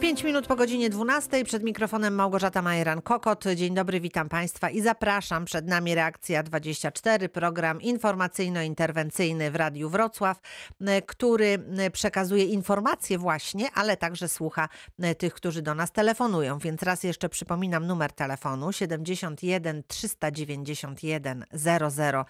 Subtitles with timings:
[0.00, 3.54] 5 minut po godzinie 12 przed mikrofonem Małgorzata Majeran-Kokot.
[3.54, 5.44] Dzień dobry, witam Państwa i zapraszam.
[5.44, 10.40] Przed nami Reakcja 24, program informacyjno-interwencyjny w Radiu Wrocław,
[10.80, 14.68] e, który e, przekazuje informacje właśnie, ale także słucha
[15.00, 16.58] e, tych, którzy do nas telefonują.
[16.58, 22.24] Więc raz jeszcze przypominam numer telefonu 71 391 0000,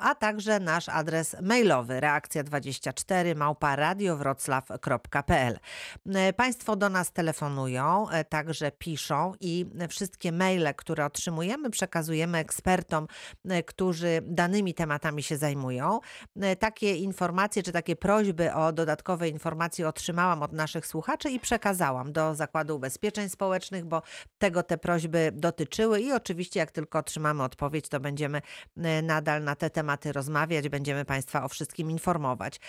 [0.00, 5.58] a także nasz adres mailowy reakcja24 małpa radiowroclaw.pl.
[6.36, 13.06] Państwo Państwo do nas telefonują, e, także piszą i wszystkie maile, które otrzymujemy, przekazujemy ekspertom,
[13.48, 16.00] e, którzy danymi tematami się zajmują.
[16.40, 22.12] E, takie informacje czy takie prośby o dodatkowe informacje otrzymałam od naszych słuchaczy i przekazałam
[22.12, 24.02] do Zakładu Ubezpieczeń Społecznych, bo
[24.38, 28.42] tego te prośby dotyczyły i oczywiście jak tylko otrzymamy odpowiedź, to będziemy
[29.02, 32.60] nadal na te tematy rozmawiać, będziemy Państwa o wszystkim informować.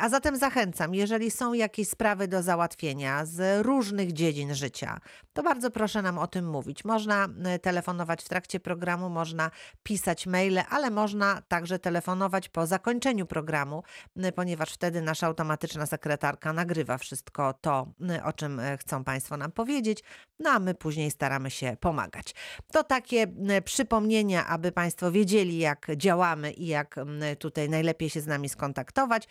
[0.00, 5.00] A zatem zachęcam, jeżeli są jakieś sprawy do załatwienia z różnych dziedzin życia,
[5.32, 6.84] to bardzo proszę nam o tym mówić.
[6.84, 9.50] Można e, telefonować w trakcie programu, można
[9.82, 13.82] pisać maile, ale można także telefonować po zakończeniu programu,
[14.16, 19.52] e, ponieważ wtedy nasza automatyczna sekretarka nagrywa wszystko to, e, o czym chcą Państwo nam
[19.52, 20.02] powiedzieć,
[20.38, 22.34] no a my później staramy się pomagać.
[22.72, 23.26] To takie
[23.64, 26.96] przypomnienia, aby Państwo wiedzieli, jak działamy i jak
[27.38, 29.28] tutaj najlepiej się z nami skontaktować.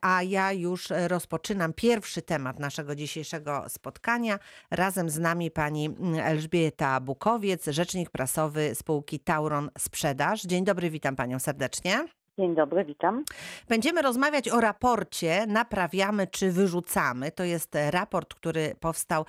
[0.00, 4.38] A ja już rozpoczynam pierwszy temat naszego dzisiejszego dzisiejszego spotkania.
[4.70, 5.90] Razem z nami pani
[6.22, 10.42] Elżbieta Bukowiec, rzecznik prasowy spółki Tauron Sprzedaż.
[10.42, 12.04] Dzień dobry, witam panią serdecznie.
[12.38, 13.24] Dzień dobry, witam.
[13.68, 17.30] Będziemy rozmawiać o raporcie Naprawiamy czy wyrzucamy.
[17.30, 19.24] To jest raport, który powstał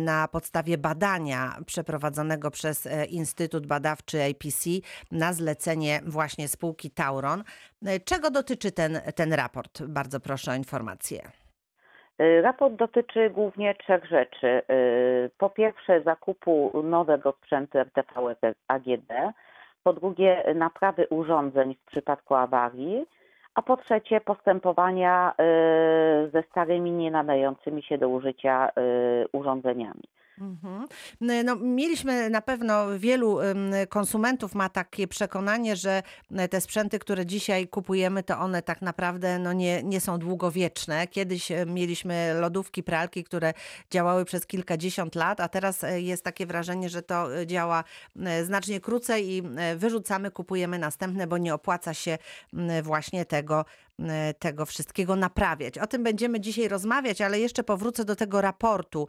[0.00, 4.70] na podstawie badania przeprowadzonego przez e, Instytut Badawczy APC
[5.10, 7.44] na zlecenie właśnie spółki Tauron.
[7.86, 9.82] E, czego dotyczy ten, ten raport?
[9.82, 11.47] Bardzo proszę o informację.
[12.20, 14.62] Y, raport dotyczy głównie trzech rzeczy.
[14.70, 18.12] Y, po pierwsze zakupu nowego sprzętu RTV
[18.68, 19.12] AGD,
[19.82, 23.06] po drugie naprawy urządzeń w przypadku awarii,
[23.54, 28.70] a po trzecie postępowania y, ze starymi, nie nadającymi się do użycia
[29.32, 30.02] urządzeniami.
[30.40, 30.86] Mhm.
[31.44, 33.38] No, mieliśmy na pewno wielu
[33.88, 36.02] konsumentów ma takie przekonanie, że
[36.50, 41.06] te sprzęty, które dzisiaj kupujemy, to one tak naprawdę no nie, nie są długowieczne.
[41.06, 43.54] Kiedyś mieliśmy lodówki, pralki, które
[43.90, 47.84] działały przez kilkadziesiąt lat, a teraz e, jest takie wrażenie, że to e, działa
[48.44, 49.42] znacznie krócej i
[49.76, 52.18] wyrzucamy, kupujemy następne, bo nie opłaca się
[52.82, 53.87] właśnie tego E,
[54.38, 55.78] tego wszystkiego naprawiać.
[55.78, 59.06] O tym będziemy dzisiaj rozmawiać, ale jeszcze powrócę do tego raportu.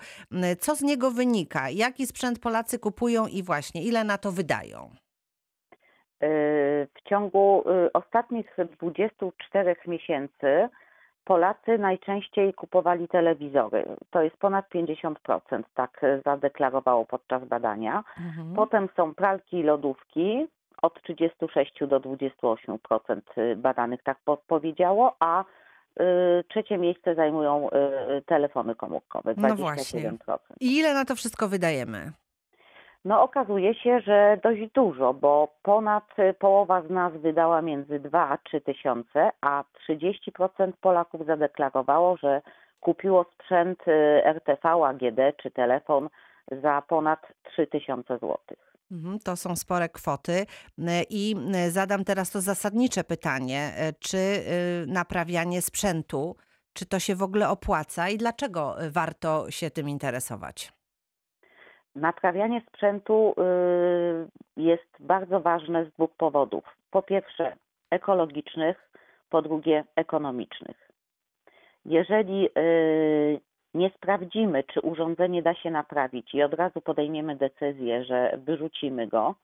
[0.59, 1.69] Co z niego wynika?
[1.69, 4.89] Jaki sprzęt Polacy kupują i właśnie ile na to wydają?
[6.21, 6.27] E,
[6.85, 10.69] w ciągu e, ostatnich 24 miesięcy
[11.25, 13.85] Polacy najczęściej kupowali telewizory.
[14.11, 18.03] To jest ponad 50%, tak zadeklarowało podczas badania.
[18.17, 18.55] Mhm.
[18.55, 20.47] Potem są pralki i lodówki,
[20.81, 22.77] od 36 do 28%
[23.37, 24.17] y, badanych tak
[24.47, 26.03] powiedziało, a y,
[26.49, 29.49] trzecie miejsce zajmują y, telefony komórkowe, 27%.
[29.49, 30.11] No właśnie.
[30.59, 32.11] I ile na to wszystko wydajemy?
[33.05, 36.03] No okazuje się, że dość dużo, bo ponad
[36.39, 42.41] połowa z nas wydała między 2 a 3 tysiące, a 30% Polaków zadeklarowało, że
[42.79, 43.79] kupiło sprzęt
[44.23, 46.09] RTV, AGD czy telefon
[46.61, 48.68] za ponad 3 tysiące złotych.
[48.91, 54.17] Mhm, to są spore kwoty e, i e, zadam teraz to zasadnicze pytanie, e, czy
[54.87, 56.35] naprawianie sprzętu,
[56.73, 60.73] czy to się w ogóle opłaca i dlaczego warto się tym interesować?
[61.95, 63.35] Naprawianie sprzętu
[64.57, 66.63] jest bardzo ważne z dwóch powodów.
[66.91, 67.55] Po pierwsze
[67.91, 68.89] ekologicznych,
[69.29, 70.89] po drugie ekonomicznych.
[71.85, 72.49] Jeżeli
[73.73, 79.35] nie sprawdzimy, czy urządzenie da się naprawić i od razu podejmiemy decyzję, że wyrzucimy go,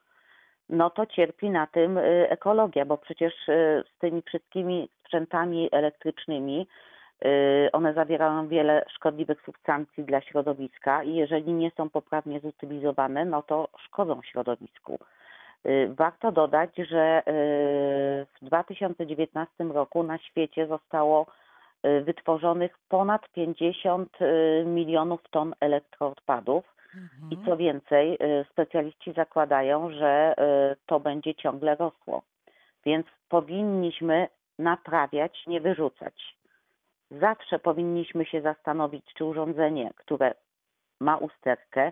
[0.70, 6.68] no to cierpi na tym y, ekologia, bo przecież y, z tymi wszystkimi sprzętami elektrycznymi
[7.26, 13.42] y, one zawierają wiele szkodliwych substancji dla środowiska i jeżeli nie są poprawnie zutylizowane, no
[13.44, 15.00] to szkodzą środowisku.
[15.90, 17.24] Warto dodać, że
[18.42, 21.26] w 2019 roku na świecie zostało
[22.06, 26.76] wytworzonych ponad 50 y, milionów ton elektroodpadów.
[26.96, 27.32] Mhm.
[27.32, 30.36] I co więcej, y, specjaliści zakładają, że
[30.86, 32.22] to będzie ciągle rosło.
[32.86, 34.28] Więc powinniśmy
[34.60, 36.36] naprawiać, nie wyrzucać.
[37.12, 40.34] Zawsze powinniśmy się zastanowić, czy urządzenie, które
[41.00, 41.92] ma usterkę,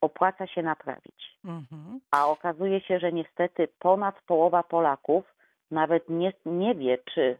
[0.00, 1.38] opłaca się naprawić.
[1.44, 2.00] Mhm.
[2.10, 5.34] A okazuje się, że niestety ponad połowa Polaków
[5.70, 7.38] nawet nie, nie wie, czy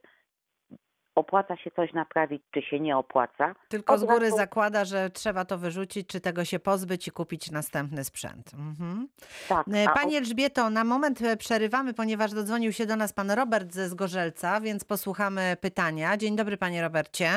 [1.14, 3.55] opłaca się coś naprawić, czy się nie opłaca.
[3.69, 7.50] Tylko z góry razu- zakłada, że trzeba to wyrzucić, czy tego się pozbyć i kupić
[7.50, 8.50] następny sprzęt.
[8.55, 9.09] Mhm.
[9.49, 13.73] Tak, E, Pani Elżbieto, na moment e, przerywamy, ponieważ dodzwonił się do nas pan Robert
[13.73, 16.17] ze Zgorzelca, więc posłuchamy pytania.
[16.17, 17.29] Dzień dobry, panie Robercie.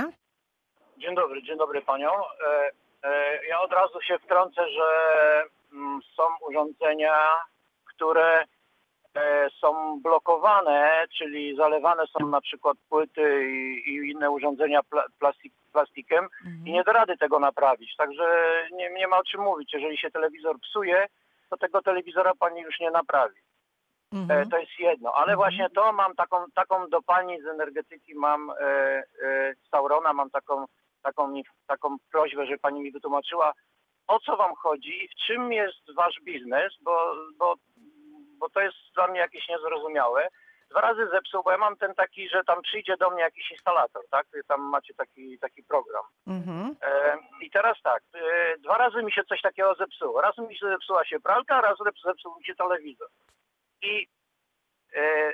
[0.97, 2.09] Dzień dobry, dzień dobry panią.
[3.03, 4.83] E, ja od razu się wtrącę, że
[5.73, 7.15] mm, są urządzenia,
[7.85, 8.43] które
[9.61, 16.27] są blokowane, czyli zalewane są na przykład płyty i, i inne urządzenia pla, plastik, plastikiem
[16.65, 17.95] i nie da rady tego naprawić.
[17.95, 18.25] Także
[18.71, 19.73] nie, nie ma o czym mówić.
[19.73, 21.05] Jeżeli się telewizor psuje,
[21.49, 23.35] to tego telewizora pani już nie naprawi.
[24.13, 24.49] E, Mhm.
[24.49, 25.37] to jest jedno, ale Mhm.
[25.37, 29.03] właśnie to mam taką, taką do pani z energetyki, mam e, e,
[29.55, 30.65] z Saurona, mam taką,
[31.03, 31.33] taką,
[31.67, 33.53] taką prośbę, żeby pani mi wytłumaczyła,
[34.07, 37.55] o co wam chodzi, w czym jest wasz biznes, bo, bo,
[38.45, 40.27] bo to jest dla mnie jakieś niezrozumiałe.
[40.69, 44.01] Dwa razy zepsuł, bo ja mam ten taki, że tam przyjdzie do mnie jakiś instalator,
[44.11, 44.27] tak?
[44.47, 46.03] Tam macie taki, taki program.
[46.27, 46.75] Mhm.
[46.81, 50.21] E, I teraz tak, e, dwa razy mi się coś takiego zepsuło.
[50.21, 53.07] Raz mi się zepsuła się pralka, raz zep- zepsuł mi się telewizor.
[53.81, 54.07] I
[54.95, 55.33] e,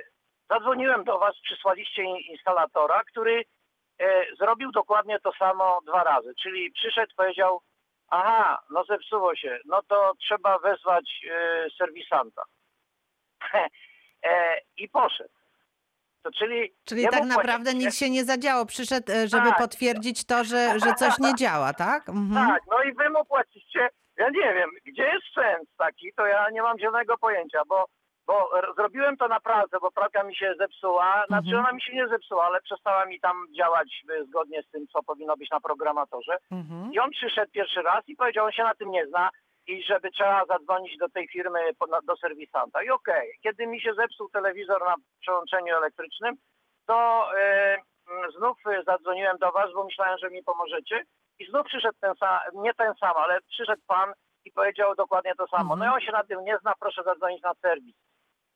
[0.50, 3.44] zadzwoniłem do was, przysłaliście in- instalatora, który
[4.00, 6.34] e, zrobił dokładnie to samo dwa razy.
[6.44, 7.62] Czyli przyszedł, powiedział,
[8.10, 12.44] aha, no zepsuło się, no to trzeba wezwać e, serwisanta.
[14.24, 15.30] e, I poszedł.
[16.24, 18.66] To czyli Czyli tak naprawdę płacicie- nic się nie zadziało.
[18.66, 19.58] Przyszedł, e, żeby Tak.
[19.58, 22.10] potwierdzić to, że, że coś nie działa, tak?
[22.10, 22.48] Mhm.
[22.48, 23.90] Tak, no i wy mu płacicie.
[24.18, 27.86] Ja nie wiem, gdzie jest sens taki, to ja nie mam zielonego pojęcia, bo,
[28.28, 31.24] bo zrobiłem to na pralce, bo pralka mi się zepsuła.
[31.28, 31.66] Znaczy Mhm.
[31.66, 35.04] ona mi się nie zepsuła, ale przestała mi tam działać y, zgodnie z tym, co
[35.04, 36.38] powinno być na programatorze.
[36.52, 36.94] Mhm.
[36.94, 39.30] I on przyszedł pierwszy raz i powiedział, on się na tym nie zna
[39.68, 41.60] i żeby trzeba zadzwonić do tej firmy,
[42.04, 42.84] do serwisanta.
[42.84, 46.36] I okej, kiedy mi się zepsuł telewizor na przełączeniu elektrycznym,
[46.88, 47.78] to e,
[48.12, 51.04] mm, znów e, zadzwoniłem do was, bo myślałem, że mi pomożecie.
[51.40, 54.14] I znów przyszedł ten sam, nie ten sam, ale przyszedł pan
[54.46, 55.76] i powiedział dokładnie to samo.
[55.76, 57.96] No i on się na tym nie zna, proszę zadzwonić na serwis.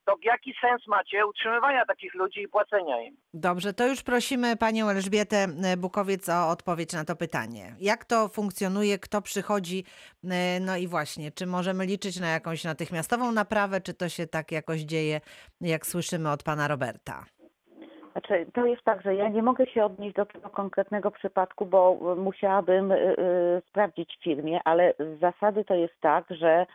[0.06, 3.18] To jaki sens macie utrzymywania takich ludzi i płacenia im?
[3.34, 7.76] Dobrze, to już prosimy panią Elżbietę e, Bukowiec o odpowiedź na to pytanie.
[7.80, 9.84] Jak to funkcjonuje, kto przychodzi,
[10.24, 14.52] e, no i właśnie, czy możemy liczyć na jakąś natychmiastową naprawę, czy to się tak
[14.52, 15.22] jakoś dzieje,
[15.62, 17.26] jak słyszymy od pana Roberta?
[18.12, 22.00] Znaczy, to jest tak, że ja nie mogę się odnieść do tego konkretnego przypadku, bo
[22.14, 26.66] y, musiałabym y, y, sprawdzić w firmie, ale z zasady to jest tak, że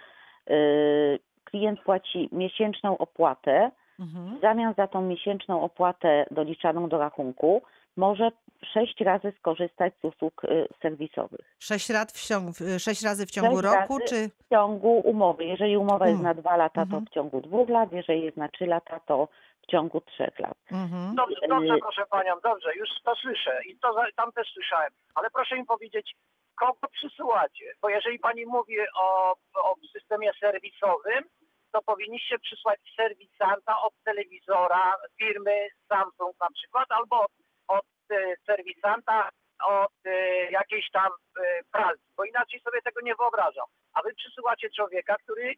[1.51, 3.71] klient płaci miesięczną opłatę.
[4.01, 4.39] Mhm.
[4.39, 7.63] W zamian za tą miesięczną opłatę doliczaną do rachunku
[7.97, 8.31] może
[8.73, 11.57] sześć razy skorzystać z usług y, serwisowych.
[11.59, 14.29] Sześć, rat w ciągu, sześć razy w ciągu Sześć roku, razy czy...
[14.47, 15.45] W ciągu umowy.
[15.45, 16.37] Jeżeli umowa jest Mm.
[16.37, 17.07] na dwa lata, to Mhm.
[17.07, 17.93] w ciągu dwóch lat.
[17.93, 19.29] Jeżeli jest na trzy lata, to
[19.63, 20.57] w ciągu trzech lat.
[20.73, 21.15] Mhm.
[21.15, 24.91] Dobrze, dobrze, Y- proszę panią, dobrze, już to słyszę i to za- tam też słyszałem,
[25.15, 26.15] ale proszę mi powiedzieć,
[26.61, 27.65] kogo przysyłacie?
[27.83, 31.25] Bo jeżeli pani mówi o, o systemie serwisowym,
[31.73, 37.27] to powinniście przysłać serwisanta od telewizora firmy Samsung na przykład, albo
[37.69, 39.29] od e, serwisanta
[39.65, 40.11] od e,
[40.51, 43.67] jakiejś tam e, pralki, bo inaczej sobie tego nie wyobrażam.
[43.93, 45.55] A wy przysyłacie człowieka, który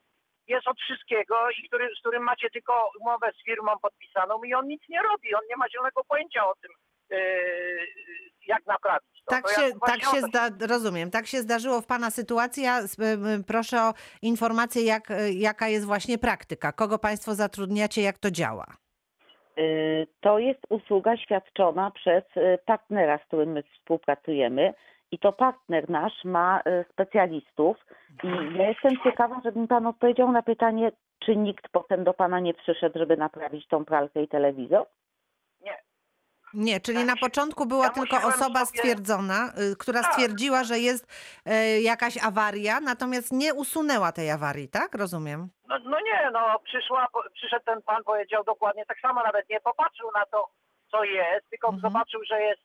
[0.47, 4.67] jest od wszystkiego i który, z którym macie tylko umowę z firmą podpisaną i on
[4.67, 6.73] nic nie robi, on nie ma zielonego pojęcia o tym,
[8.47, 9.31] jak naprawić to.
[9.31, 12.63] Tak to się, ja tak się zda, rozumiem, tak się zdarzyło w Pana sytuacji.
[12.63, 18.19] Ja m, m, proszę o informację, jak, jaka jest właśnie praktyka, kogo Państwo zatrudniacie, jak
[18.19, 18.67] to działa.
[19.59, 24.75] Y, To jest usługa świadczona przez y, partnera, z którym my współpracujemy.
[25.11, 27.77] I to partner nasz ma y, specjalistów.
[28.25, 30.93] I ja jestem ciekawa, żeby mi Pan odpowiedział na pytanie,
[31.25, 34.87] czy nikt potem do Pana nie przyszedł, żeby naprawić tą pralkę i telewizor?
[36.55, 40.13] Nie, czyli Tak na początku była ja tylko musiałem osoba sobie- stwierdzona, y, która Tak.
[40.13, 41.07] stwierdziła, że jest
[41.47, 44.95] e, jakaś awaria, natomiast nie usunęła tej awarii, tak?
[44.95, 45.49] Rozumiem.
[45.69, 49.61] no, no nie, no przyszła, po- przyszedł ten pan, powiedział dokładnie tak samo, nawet nie
[49.61, 50.49] popatrzył na to,
[50.91, 51.81] co jest, tylko Mhm.
[51.93, 52.63] zobaczył, że jest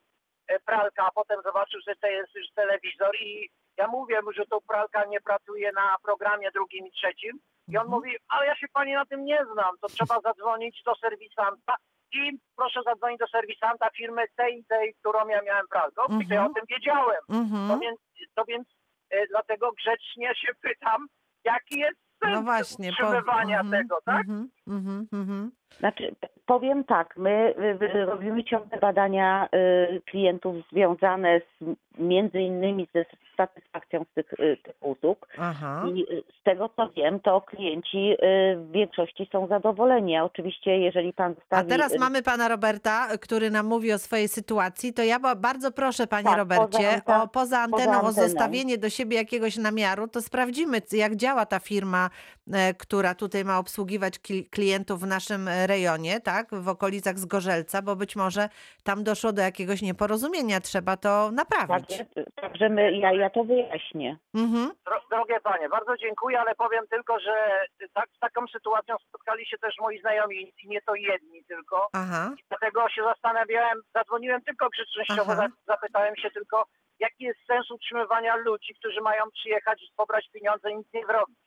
[0.47, 4.45] e, pralka, a potem zobaczył, że to jest już telewizor i ja mówię mu, że
[4.45, 7.89] to pralka nie pracuje na programie drugim i trzecim i on Mhm.
[7.89, 11.75] mówi, ale ja się pani na tym nie znam, to trzeba zadzwonić do serwisanta
[12.13, 16.21] i proszę zadzwonić do serwisanta firmy tej, tej, którą ja miałem pralką, Mhm.
[16.21, 17.21] i to ja o tym wiedziałem.
[17.27, 17.79] To Mhm.
[17.79, 17.99] więc,
[18.35, 18.67] to więc
[19.09, 21.07] e, dlatego grzecznie się pytam,
[21.43, 22.91] jaki jest sens No właśnie.
[22.93, 24.19] po- utrzymywania mhm, tego, tak?
[24.19, 25.51] mhm, mhm, mhm.
[25.79, 26.15] Znaczy,
[26.45, 29.49] powiem tak, my y, y, robimy ciągle badania
[29.95, 31.65] y, klientów związane z,
[31.99, 33.05] między innymi ze
[33.37, 34.25] satysfakcją z tych,
[34.63, 35.27] tych usług.
[35.39, 35.85] Aha.
[35.95, 36.05] I
[36.39, 38.15] z tego co wiem, to klienci
[38.55, 40.15] w większości są zadowoleni.
[40.17, 41.69] A oczywiście, jeżeli pan A zostawi...
[41.69, 44.93] teraz y, mamy pana Roberta, który nam mówi o swojej sytuacji.
[44.93, 48.27] To ja ba- bardzo proszę, panie Tak, Robercie, poza o poza anteną, poza o anteną.
[48.27, 52.09] zostawienie do siebie jakiegoś namiaru, to sprawdzimy, jak działa ta firma,
[52.53, 57.81] e, która tutaj ma obsługiwać kli- klientów w naszym e, rejonie, tak, w okolicach Zgorzelca,
[57.81, 58.49] bo być może
[58.83, 61.87] tam doszło do jakiegoś nieporozumienia, trzeba to naprawić.
[61.97, 62.05] Także,
[62.35, 64.17] także my, ja, ja to wyjaśnię.
[64.35, 64.71] Mhm.
[64.87, 69.57] Dro- Drogie panie, bardzo dziękuję, ale powiem tylko, że tak, z taką sytuacją spotkali się
[69.57, 71.87] też moi znajomi i nie to jedni tylko.
[71.93, 72.35] Aha.
[72.49, 75.47] Dlatego się zastanawiałem, zadzwoniłem tylko grzecznościowo, Aha.
[75.67, 76.65] zapytałem się tylko,
[76.99, 81.37] jaki jest sens utrzymywania ludzi, którzy mają przyjechać, pobrać pieniądze i nic nie zrobić.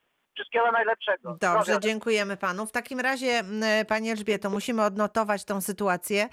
[0.41, 1.37] Wszystkiego najlepszego.
[1.41, 2.67] Dobrze, dziękujemy panu.
[2.67, 3.43] W takim razie,
[3.89, 6.29] Pani Elżbieto, musimy odnotować tą sytuację,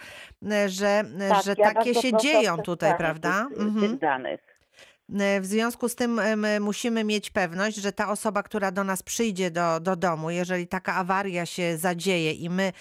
[0.68, 3.46] że, m, że ja takie się dzieją tutaj, prawda?
[3.50, 3.90] Tych, Mhm.
[3.92, 4.42] tych danych.
[5.42, 6.22] W związku z tym
[6.60, 10.96] musimy mieć pewność, że ta osoba, która do nas przyjdzie do, do domu, jeżeli taka
[10.96, 12.74] awaria się zadzieje i my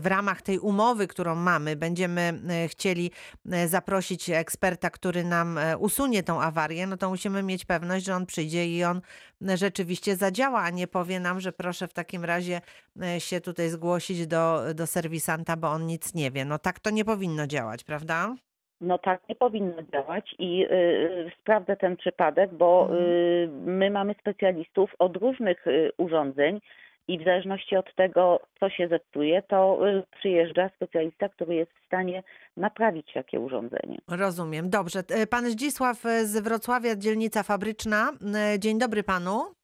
[0.00, 3.10] w ramach tej umowy, którą mamy, będziemy e, chcieli
[3.50, 8.14] e, zaprosić eksperta, który nam e, usunie tą awarię, no to musimy mieć pewność, że
[8.14, 9.00] on przyjdzie i on
[9.48, 12.60] e, rzeczywiście zadziała, a nie powie nam, że proszę w takim razie
[13.02, 16.44] e, się tutaj zgłosić do, do serwisanta, bo on nic nie wie.
[16.44, 18.36] No tak to nie powinno działać, prawda?
[18.80, 23.00] No tak nie powinno działać i y, y, sprawdzę ten przypadek, bo Mhm.
[23.02, 25.64] y, my mamy specjalistów od różnych
[25.98, 26.60] urządzeń
[27.08, 29.78] i w zależności od tego, co się zepsuje, to
[30.18, 32.22] przyjeżdża specjalista, który jest w stanie
[32.56, 33.98] naprawić takie urządzenie.
[34.08, 34.70] Rozumiem.
[34.70, 35.00] Dobrze.
[35.10, 38.12] E, Pan Zdzisław e, z Wrocławia, dzielnica fabryczna.
[38.54, 39.55] E, Dzień dobry panu.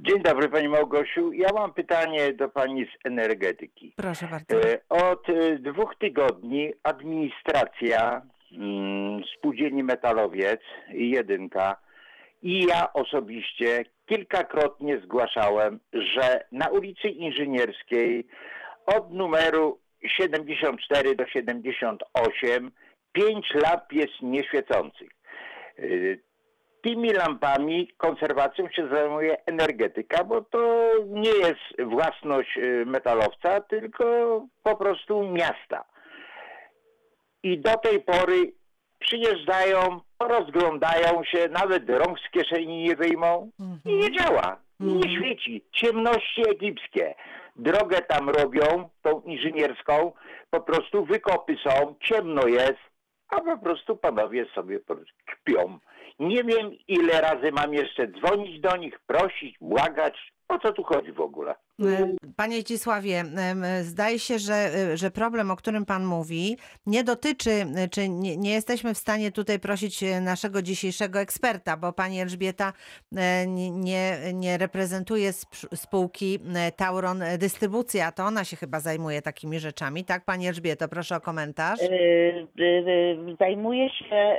[0.00, 1.32] Dzień dobry Pani Małgosiu.
[1.32, 3.92] Ja mam pytanie do Pani z energetyki.
[3.96, 4.70] Proszę bardzo.
[4.70, 8.22] E, Od e, dwóch tygodni administracja
[8.52, 10.60] mm, Spółdzielni Metalowiec
[10.94, 11.76] i Jedynka
[12.42, 18.26] i ja osobiście kilkakrotnie zgłaszałem, że na ulicy Inżynierskiej
[18.86, 22.70] od numeru 74 do 78
[23.12, 25.08] pięć lamp jest nieświecących.
[26.86, 34.04] Tymi lampami konserwacją się zajmuje energetyka, bo to nie jest własność y, metalowca, tylko
[34.62, 35.84] po prostu miasta.
[37.42, 38.52] I do tej pory
[38.98, 43.50] przyjeżdżają, rozglądają się, nawet rąk z kieszeni nie wyjmą
[43.84, 44.56] i nie działa.
[44.80, 45.16] I nie Mhm.
[45.16, 45.64] świeci.
[45.72, 47.14] Ciemności egipskie.
[47.56, 50.12] Drogę tam robią, tą inżynierską,
[50.50, 52.80] po prostu wykopy są, ciemno jest,
[53.28, 54.80] a po prostu panowie sobie
[55.26, 55.78] kpią.
[56.18, 60.14] Nie wiem, ile razy mam jeszcze dzwonić do nich, prosić, błagać.
[60.48, 61.54] O co tu chodzi w ogóle?
[61.82, 63.24] E, Panie Zdzisławie,
[63.82, 66.56] zdaje się, że, e, że problem, o którym Pan mówi,
[66.86, 71.92] nie dotyczy, e, czy nie, nie jesteśmy w stanie tutaj prosić naszego dzisiejszego eksperta, bo
[71.92, 72.72] Pani Elżbieta
[73.46, 76.38] nie- nie, reprezentuje sp- spółki
[76.76, 80.04] Tauron Dystrybucja, to ona się chyba zajmuje takimi rzeczami.
[80.04, 81.80] Tak, Pani Elżbieto, proszę o komentarz.
[83.40, 84.36] Zajmuje się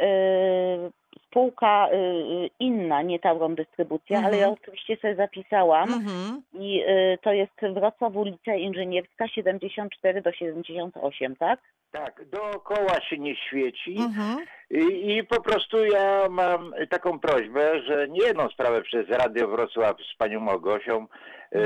[1.25, 4.53] spółka y, y, inna, nie Tauron Dystrybucja, ale ja Mhm.
[4.61, 5.93] oczywiście sobie zapisałam.
[5.93, 6.41] Mhm.
[6.53, 11.59] I y, to jest Wrocław, ulica Inżynierska 74 do 78, tak?
[11.91, 14.45] Tak, dookoła się nie świeci Mhm.
[14.71, 19.97] I, i po prostu ja mam taką prośbę, że nie jedną sprawę przez Radio Wrocław
[20.13, 21.07] z panią Małgosią,
[21.51, 21.59] e,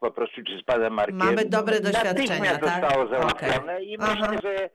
[0.00, 1.16] po prostu czy z panem Markiem.
[1.16, 2.80] Mamy dobre doświadczenia, Natychmiast tak?
[2.82, 4.16] zostało załatwione i Aha.
[4.20, 4.70] myślę, że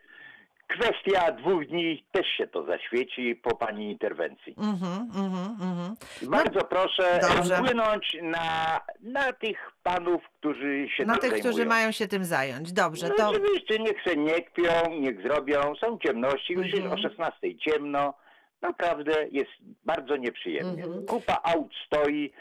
[0.70, 4.56] kwestia dwóch dni też się to zaświeci po pani interwencji.
[4.58, 5.02] Mhm.
[5.26, 5.58] Mhm.
[5.62, 5.96] Mhm.
[6.22, 7.56] Bardzo proszę dobrze.
[7.58, 11.70] wpłynąć na, na tych panów, którzy się Na tym tych, którzy zajmują.
[11.80, 12.72] mają się tym zająć.
[12.74, 13.30] Dobrze, No to...
[13.30, 15.76] oczywiście, niech se nie kpią, niech zrobią.
[15.76, 16.84] Są ciemności, już Mhm.
[16.84, 18.14] jest o 16 ciemno.
[18.62, 19.52] Naprawdę jest
[19.86, 20.84] bardzo nieprzyjemnie.
[20.84, 21.06] Mhm.
[21.06, 22.32] Kupa aut stoi,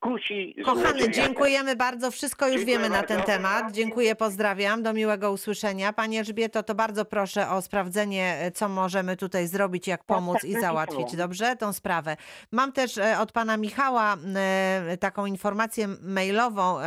[0.00, 2.10] kusi Kochany, dziękujemy bardzo.
[2.10, 3.32] Wszystko już Dziękuję wiemy na ten bardzo.
[3.32, 3.72] temat.
[3.72, 4.82] Dziękuję, pozdrawiam.
[4.82, 5.92] Do miłego usłyszenia.
[5.92, 10.44] Pani Elżbieto, to bardzo proszę o sprawdzenie, e, co możemy tutaj zrobić, jak pomóc tak,
[10.44, 10.86] i napisałam.
[10.86, 11.16] załatwić.
[11.16, 11.56] Dobrze?
[11.56, 12.16] Tą sprawę.
[12.52, 16.78] Mam też e, od pana Michała e, taką informację mailową.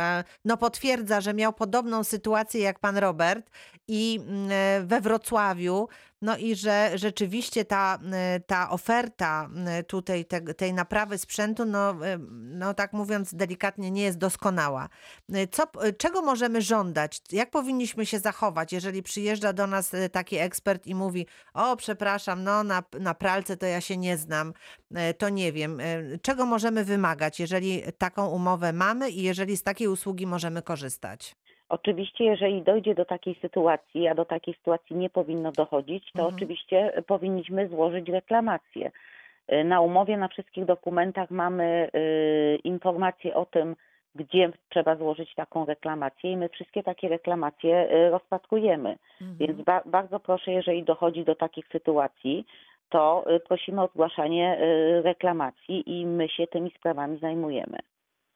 [0.44, 3.50] No potwierdza, że miał podobną sytuację jak pan Robert
[3.88, 5.88] i mm, we Wrocławiu.
[6.22, 12.06] No i że rzeczywiście ta, e, ta oferta e, tutaj te, tej naprawy sprzętu, no,
[12.06, 14.88] e, no tak mówiąc delikatnie, nie jest doskonała.
[15.50, 15.62] Co,
[15.98, 17.20] czego możemy żądać?
[17.32, 22.64] Jak powinniśmy się zachować, jeżeli przyjeżdża do nas taki ekspert i mówi: O, przepraszam, no
[22.64, 24.52] na, na pralce to ja się nie znam,
[25.18, 25.78] to nie wiem.
[26.22, 31.36] Czego możemy wymagać, jeżeli taką umowę mamy i jeżeli z takiej usługi możemy korzystać?
[31.76, 36.34] Oczywiście, jeżeli dojdzie do takiej sytuacji, a do takiej sytuacji nie powinno dochodzić, to Mhm.
[36.36, 38.90] oczywiście powinniśmy złożyć reklamację.
[39.52, 43.76] Y, Na umowie, na wszystkich dokumentach mamy y, informacje o tym,
[44.14, 48.96] gdzie trzeba złożyć taką reklamację i my wszystkie takie reklamacje y, rozpatrujemy.
[49.20, 49.64] Więc Mhm.
[49.64, 52.46] ba- bardzo proszę, jeżeli dochodzi do takich sytuacji,
[52.88, 54.58] to y, prosimy o zgłaszanie
[55.04, 57.78] reklamacji i my się tymi sprawami zajmujemy.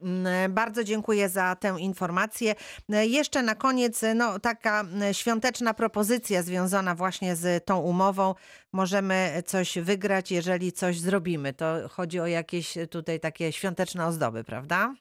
[0.03, 2.55] Mm, Bardzo dziękuję za tę informację.
[2.93, 8.35] E, Jeszcze na koniec e, no, taka m, świąteczna propozycja związana właśnie z tą umową.
[8.73, 11.53] Możemy coś wygrać, jeżeli coś zrobimy.
[11.53, 14.95] To chodzi o jakieś e, tutaj takie świąteczne ozdoby, prawda?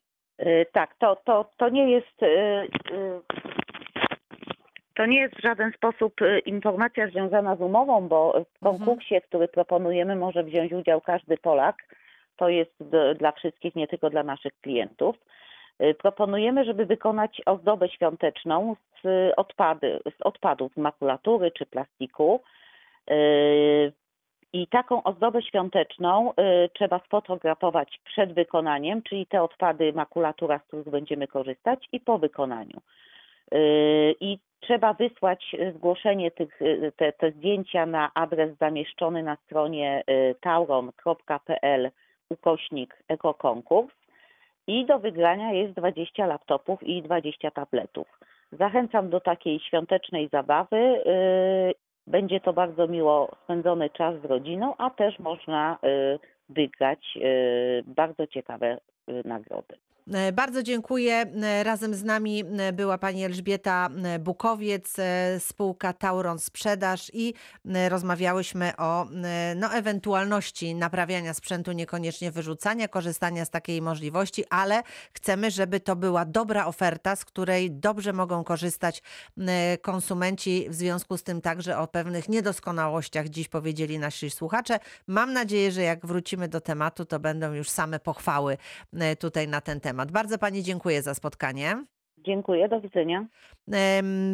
[0.74, 2.16] Tak, to, to, to nie jest.
[4.96, 6.14] To nie jest w żaden sposób
[6.46, 8.78] informacja związana z umową, bo w Mhm.
[8.86, 11.76] konkursie, który proponujemy, może wziąć udział każdy Polak.
[12.38, 15.16] To jest d- dla wszystkich, nie tylko dla naszych klientów.
[15.84, 22.42] Y, Proponujemy, żeby wykonać ozdobę świąteczną z, odpady, z odpadów z makulatury czy plastiku.
[23.12, 23.92] Y,
[24.54, 30.90] I taką ozdobę świąteczną y, trzeba sfotografować przed wykonaniem, czyli te odpady, makulatura, z których
[30.90, 32.82] będziemy korzystać, i po wykonaniu.
[33.54, 39.36] Y, I trzeba wysłać y, zgłoszenie tych, y, te, te zdjęcia na adres zamieszczony na
[39.36, 41.92] stronie y, tauron.pl
[42.30, 43.94] ukośnik ekokonkurs
[44.68, 48.20] i do wygrania jest 20 laptopów i 20 tabletów.
[48.52, 50.78] Zachęcam do takiej świątecznej zabawy.
[50.78, 57.84] y, Będzie to bardzo miło spędzony czas z rodziną, a też można y, wygrać y,
[57.88, 58.78] bardzo ciekawe
[59.26, 59.78] nagrody.
[60.14, 61.26] E, Bardzo dziękuję.
[61.44, 64.96] E, Razem z nami e, była pani Elżbieta Bukowiec,
[65.40, 67.34] spółka Tauron Sprzedaż i
[67.90, 69.06] rozmawiałyśmy o
[69.56, 74.84] no, ewentualności naprawiania sprzętu, niekoniecznie wyrzucania, korzystania z takiej możliwości, ale
[75.14, 79.02] chcemy, żeby to była dobra oferta, z której dobrze mogą korzystać
[79.82, 80.68] konsumenci.
[80.70, 84.80] W związku z tym także o pewnych niedoskonałościach dziś powiedzieli nasi słuchacze.
[85.08, 88.58] Mam nadzieję, że jak wrócimy do tematu, to będą już same pochwały
[89.20, 90.12] tutaj na ten temat.
[90.12, 91.86] Bardzo Pani dziękuję za spotkanie.
[92.18, 93.26] Dziękuję, do widzenia.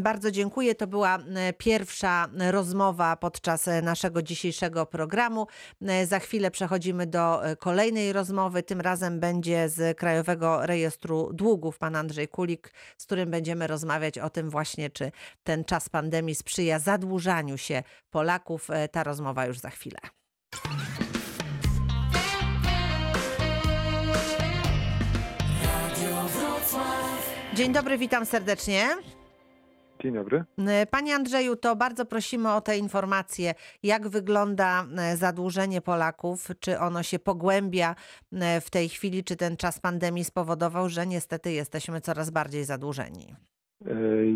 [0.01, 0.75] Bardzo dziękuję.
[0.75, 5.48] To była e, pierwsza rozmowa podczas e, naszego dzisiejszego programu.
[5.82, 8.63] E, Za chwilę przechodzimy do e, kolejnej rozmowy.
[8.63, 14.29] Tym razem będzie z Krajowego Rejestru Długów pan Andrzej Kulik, z którym będziemy rozmawiać o
[14.29, 15.12] tym właśnie, czy
[15.44, 18.70] ten czas pandemii sprzyja zadłużaniu się Polaków.
[18.70, 20.00] E, Ta rozmowa już za chwilę.
[27.61, 28.89] Dzień dobry, witam serdecznie.
[30.03, 30.43] Dzień dobry.
[30.57, 36.79] E, Panie Andrzeju, to bardzo prosimy o te informacje, jak wygląda e, zadłużenie Polaków, czy
[36.79, 37.95] ono się pogłębia
[38.31, 43.35] e, w tej chwili, czy ten czas pandemii spowodował, że niestety jesteśmy coraz bardziej zadłużeni.
[43.85, 43.94] E,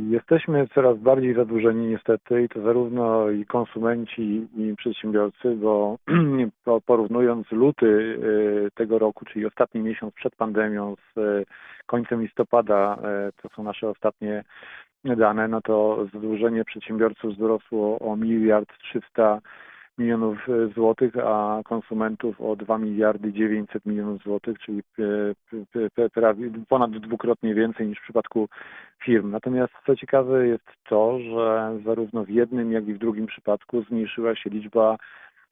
[0.10, 5.98] Jesteśmy coraz bardziej zadłużeni niestety i to zarówno i konsumenci i przedsiębiorcy, bo
[6.66, 8.20] po- porównując luty
[8.68, 11.44] e, tego roku, czyli ostatni miesiąc przed pandemią z e,
[11.86, 12.98] końcem listopada,
[13.42, 14.44] to są nasze ostatnie
[15.04, 19.42] dane, no to zadłużenie przedsiębiorców wzrosło o miliard 300
[19.98, 24.82] milionów e, złotych, a konsumentów o 2 miliardy 900 milionów złotych, czyli
[25.96, 28.50] e, prawie ponad dwukrotnie więcej niż w przypadku
[29.04, 29.32] firm.
[29.32, 34.36] Natomiast co ciekawe jest to, że zarówno w jednym, jak i w drugim przypadku zmniejszyła
[34.36, 34.98] się liczba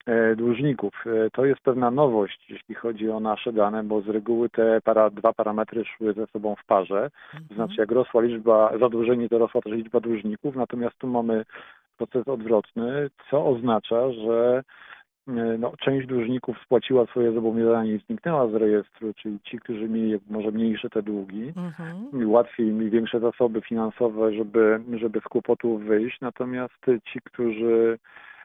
[0.06, 1.04] e, dłużników.
[1.32, 5.32] To jest pewna nowość, jeśli chodzi o nasze dane, bo z reguły te para, dwa
[5.32, 7.10] parametry szły ze sobą w parze.
[7.48, 11.44] To znaczy, jak rosła liczba zadłużeni, to rosła też liczba dłużników, natomiast tu mamy
[11.96, 14.62] proces odwrotny, co oznacza, że
[15.28, 20.18] e, no, część dłużników spłaciła swoje zobowiązanie i zniknęła z rejestru, czyli ci, którzy mieli
[20.30, 22.30] może mniejsze te długi, Mhm.
[22.30, 27.98] łatwiej mieli większe zasoby finansowe, żeby, żeby z kłopotów wyjść, natomiast ci, którzy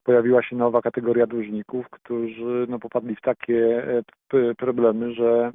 [0.04, 3.84] pojawiła się nowa kategoria dłużników, którzy no, popadli w takie
[4.34, 5.52] e, problemy, że,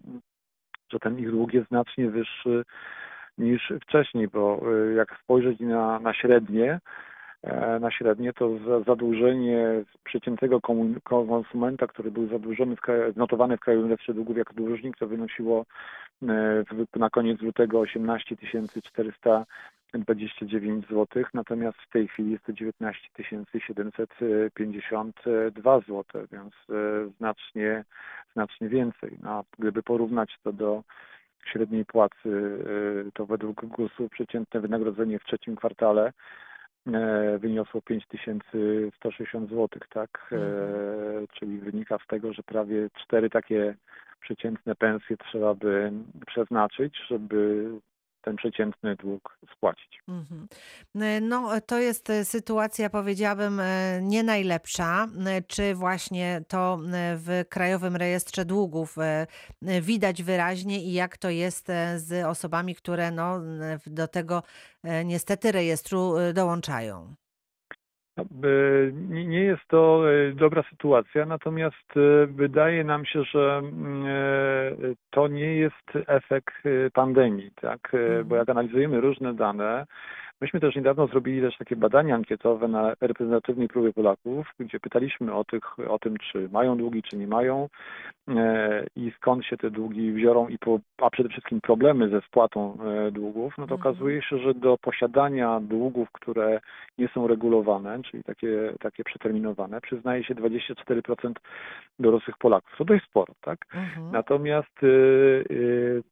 [0.93, 2.65] że ten ich dług jest znacznie wyższy
[3.39, 6.81] niż wcześniej, bo e, jak spojrzeć na, na średnie,
[7.81, 10.61] na średnie, to za- zadłużenie przeciętnego
[11.05, 15.67] konsumenta, który był zadłużony, w kraju, notowany w Krajowym Rejestrze Długów jako dłużnik, to wynosiło
[16.23, 16.65] e,
[16.97, 18.37] na koniec lutego 18
[18.83, 23.09] 429 zł, natomiast w tej chwili jest to 19
[23.59, 26.75] 752 zł, więc e,
[27.19, 27.85] znacznie,
[28.33, 29.19] znacznie więcej.
[29.23, 30.83] No, a gdyby porównać to do
[31.53, 32.59] średniej płacy,
[33.09, 36.13] e, to według GUS-u przeciętne wynagrodzenie w trzecim kwartale e,
[37.39, 40.31] wyniosło 5160 zł, tak?
[40.33, 40.39] E,
[41.33, 43.75] czyli wynika z tego, że prawie cztery takie
[44.21, 45.93] przeciętne pensje trzeba by
[46.27, 47.69] przeznaczyć, żeby
[48.25, 50.01] ten przeciętny dług spłacić.
[50.09, 50.49] Mhm.
[51.23, 53.61] No, to jest sytuacja, powiedziałabym,
[54.03, 55.09] nie najlepsza.
[55.47, 56.79] Czy właśnie to
[57.17, 58.97] w Krajowym Rejestrze Długów
[59.83, 63.41] widać wyraźnie i jak to jest z osobami, które no,
[63.87, 64.43] do tego
[65.05, 67.15] niestety rejestru dołączają?
[69.11, 75.29] Nie jest to e, dobra sytuacja, natomiast e, wydaje nam się, że mm, e, to
[75.29, 76.55] nie jest efekt
[76.93, 77.81] pandemii, tak?
[77.93, 78.39] Bo mhm.
[78.39, 79.87] jak analizujemy różne dane,
[80.45, 85.45] Myśmy też niedawno zrobili też takie badania ankietowe na reprezentatywnej próbie Polaków, gdzie pytaliśmy o,
[85.45, 87.69] tych, o tym, czy mają długi, czy nie mają
[88.29, 92.79] e, i skąd się te długi wziorą, i po, a przede wszystkim problemy ze spłatą
[92.85, 93.81] e, długów, no to mhm.
[93.81, 96.61] okazuje się, że do posiadania długów, które
[96.99, 101.33] nie są regulowane, czyli takie, takie przeterminowane, przyznaje się 24%
[101.99, 102.71] dorosłych Polaków.
[102.79, 103.59] To dość sporo, tak?
[103.75, 104.13] Mhm.
[104.13, 104.87] Natomiast y,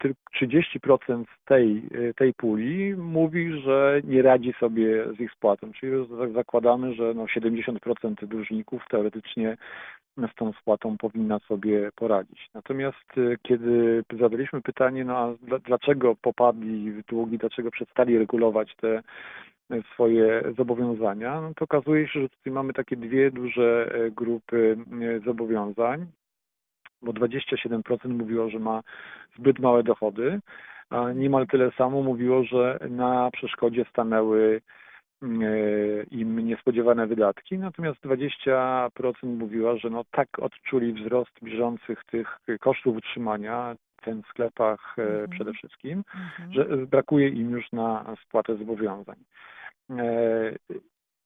[0.05, 1.83] y, 30% tej,
[2.16, 5.73] tej puli mówi, że nie radzi sobie z ich spłatą.
[5.73, 5.93] Czyli
[6.35, 9.57] zakładamy, że no 70% dłużników teoretycznie
[10.17, 12.49] z tą spłatą powinna sobie poradzić.
[12.55, 19.03] Natomiast y, kiedy zadaliśmy pytanie, no dlaczego popadli w długi, dlaczego przestali regulować te
[19.95, 24.77] swoje zobowiązania, no to okazuje się, że tutaj mamy takie dwie duże e, grupy
[25.25, 26.07] zobowiązań,
[27.03, 28.83] bo 27% mówiło, że ma
[29.39, 30.41] zbyt małe dochody,
[31.15, 34.61] niemal tyle samo mówiło, że na przeszkodzie stanęły
[35.23, 38.91] mm, e, im niespodziewane wydatki, natomiast 20%
[39.25, 43.75] mówiła, że no tak odczuli wzrost bieżących tych kosztów utrzymania,
[44.05, 45.31] cen w sklepach mhm.
[45.31, 46.53] przede wszystkim, mhm.
[46.53, 49.17] że brakuje im już na spłatę zobowiązań.
[49.91, 50.53] E,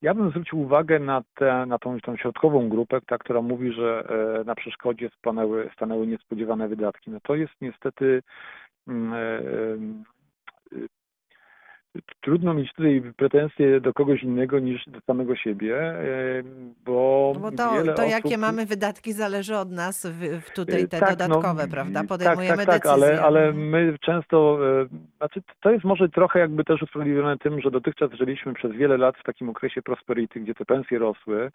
[0.03, 4.05] ja bym zwrócił uwagę na, tę na tą, tą środkową grupę, ta, która mówi, że
[4.41, 7.11] e, na przeszkodzie stanęły, stanęły niespodziewane wydatki.
[7.11, 8.23] No to jest niestety e,
[12.21, 16.43] trudno mieć tutaj pretensje do kogoś innego niż do samego siebie, e,
[16.85, 18.11] bo, no bo to, to osób...
[18.11, 22.05] jakie mamy wydatki zależy od nas w, tutaj te tak, no, dodatkowe, no, prawda?
[22.05, 23.09] Podejmujemy tak, tak, decyzje.
[23.09, 27.61] Tak, ale, ale my często, e, znaczy to jest może trochę jakby też usprawiedliwione tym,
[27.61, 31.51] że dotychczas żyliśmy przez wiele lat w takim okresie prosperity, gdzie te pensje rosły,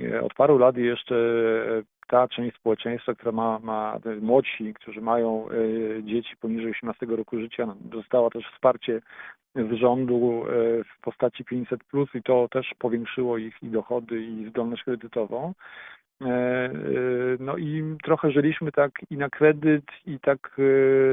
[0.00, 1.14] e, od paru lat jeszcze
[2.10, 5.48] ta część społeczeństwa, która ma, ma młodsi, którzy mają
[6.02, 9.00] dzieci poniżej 18 roku życia, no, dostała też wsparcie
[9.54, 10.50] z rządu e,
[10.84, 15.54] w postaci 500 plus i to też powiększyło ich i dochody i zdolność kredytową.
[16.22, 16.70] E, e,
[17.40, 20.56] no i trochę żyliśmy tak i na kredyt, i tak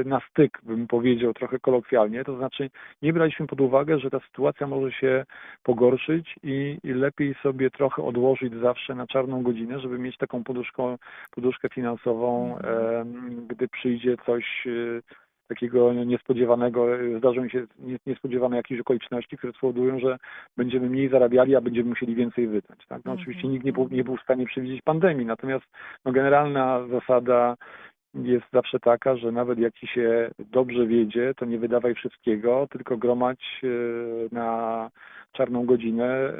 [0.04, 2.24] na styk, bym powiedział trochę kolokwialnie.
[2.24, 2.70] To znaczy
[3.02, 5.24] nie braliśmy pod uwagę, że ta sytuacja może się
[5.62, 10.96] pogorszyć i, i lepiej sobie trochę odłożyć zawsze na czarną godzinę, żeby mieć taką poduszkę,
[11.30, 13.46] poduszkę finansową, mhm.
[13.46, 14.66] gdy przyjdzie coś
[15.48, 16.86] takiego niespodziewanego,
[17.18, 17.66] zdarzą się
[18.06, 20.18] niespodziewane jakieś okoliczności, które spowodują, że
[20.56, 22.86] będziemy mniej zarabiali, a będziemy musieli więcej wydać.
[22.88, 23.04] Tak?
[23.04, 23.52] No, oczywiście mhm.
[23.52, 25.64] nikt nie był, nie był w stanie przewidzieć pandemii, natomiast
[26.04, 27.56] no, generalna zasada
[28.14, 32.96] jest zawsze taka, że nawet jak ci się dobrze wiedzie, to nie wydawaj wszystkiego, tylko
[32.96, 33.68] gromać e,
[34.34, 34.90] na
[35.32, 36.34] czarną godzinę, e,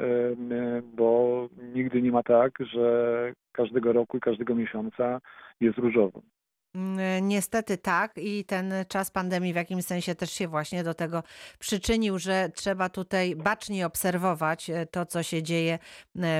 [0.93, 5.19] bo nigdy nie ma tak, że każdego roku i każdego miesiąca
[5.61, 6.21] jest różowo.
[6.75, 11.23] Mm, niestety tak i ten czas pandemii w jakimś sensie też się właśnie do tego
[11.59, 15.79] przyczynił, że trzeba tutaj bacznie obserwować e, to, co się dzieje e,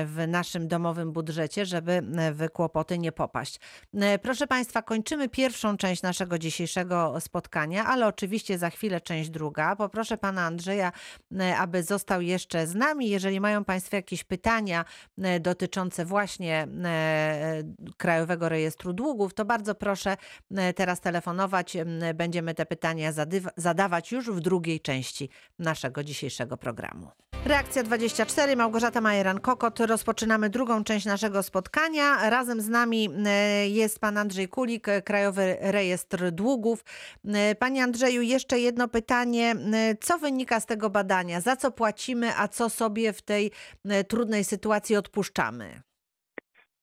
[0.06, 3.60] w naszym domowym budżecie, żeby e, w kłopoty nie popaść.
[4.22, 9.76] Proszę Państwa, kończymy pierwszą część naszego dzisiejszego spotkania, ale oczywiście za chwilę część druga.
[9.76, 10.92] Poproszę Pana Andrzeja,
[11.58, 13.08] aby został jeszcze z nami.
[13.08, 14.84] Jeżeli mają Państwo jakieś pytania
[15.40, 16.68] dotyczące właśnie
[17.96, 20.19] Krajowego Rejestru Długów, to bardzo proszę E,
[20.76, 21.76] teraz telefonować.
[22.14, 23.12] Będziemy te pytania
[23.56, 27.10] zadawać już w drugiej części naszego dzisiejszego programu.
[27.44, 29.86] Reakcja 24, Małgorzata Majeran-Kokot.
[29.86, 32.30] Rozpoczynamy drugą część naszego spotkania.
[32.30, 36.84] Razem z nami e, jest pan Andrzej Kulik, Krajowy Rejestr Długów.
[37.24, 39.54] E, panie Andrzeju, jeszcze jedno pytanie.
[40.00, 41.40] Co wynika z tego badania?
[41.40, 43.50] Za co płacimy, a co sobie w tej
[44.08, 45.82] trudnej sytuacji odpuszczamy?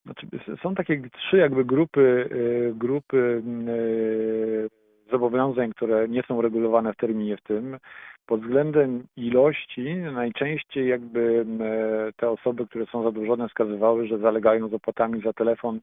[0.07, 0.27] Znaczy,
[0.63, 4.69] są takie trzy jakby grupy, y, grupy y,
[5.11, 7.77] zobowiązań, które nie są regulowane w terminie w tym.
[8.25, 11.45] Pod względem ilości najczęściej jakby
[12.09, 15.79] y, te osoby, które są zadłużone wskazywały, że zalegają z opłatami za telefon,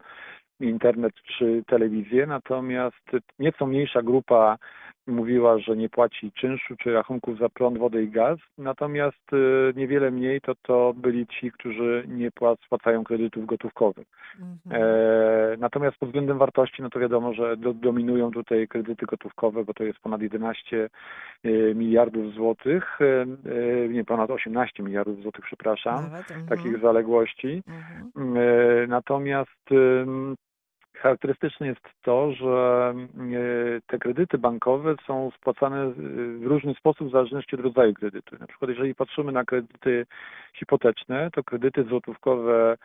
[0.61, 4.59] internet czy telewizję, natomiast nieco mniejsza grupa
[5.07, 10.11] mówiła, że nie płaci czynszu czy rachunków za prąd, wodę i gaz, natomiast y, niewiele
[10.11, 12.31] mniej to, to byli ci, którzy nie
[12.67, 14.07] spłacają kredytów gotówkowych.
[14.41, 14.83] Mhm.
[14.83, 19.75] E, natomiast pod względem wartości, no to wiadomo, że do, dominują tutaj kredyty gotówkowe, bo
[19.75, 20.89] to jest ponad 11
[21.45, 26.47] y, miliardów złotych, y, nie ponad 18 miliardów złotych, przepraszam, Nawet, mhm.
[26.47, 27.63] takich zaległości.
[28.37, 29.71] E, Natomiast
[31.05, 35.93] charakterystyczne jest to, że e, te kredyty bankowe są spłacane
[36.39, 38.37] w różny sposób w zależności od rodzaju kredytu.
[38.41, 40.07] Na przykład jeżeli patrzymy na kredyty
[40.55, 42.77] hipoteczne, to kredyty złotówkowe,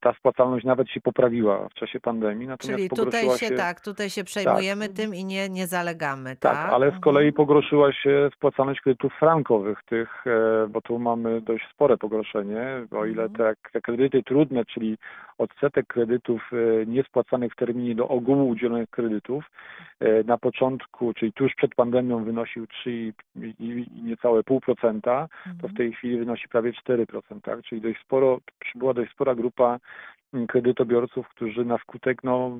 [0.00, 3.54] ta spłacalność nawet się poprawiła w czasie pandemii, natomiast Czyli tutaj się, się...
[3.54, 6.72] tak, tutaj się przejmujemy tym i nie, nie zalegamy, Tak, tak?
[6.72, 7.34] ale z kolei Mhm.
[7.34, 13.22] pogorszyła się spłacalność kredytów frankowych, tych, e, bo tu mamy dość spore pogorszenie, o ile
[13.22, 13.54] Mhm.
[13.54, 14.98] te, te kredyty trudne, czyli
[15.38, 19.44] odsetek kredytów e, niespłacanych w terminie do ogółu udzielonych kredytów
[20.00, 23.12] e, na początku, czyli tuż przed pandemią wynosił 3 i,
[24.02, 25.74] niecałe pół procenta, to w Mhm.
[25.74, 27.62] tej chwili wynosi prawie 4%, tak?
[27.62, 29.78] czyli dość sporo, przybyła dość spora grupa
[30.34, 32.58] mm, kredytobiorców, którzy na skutek no,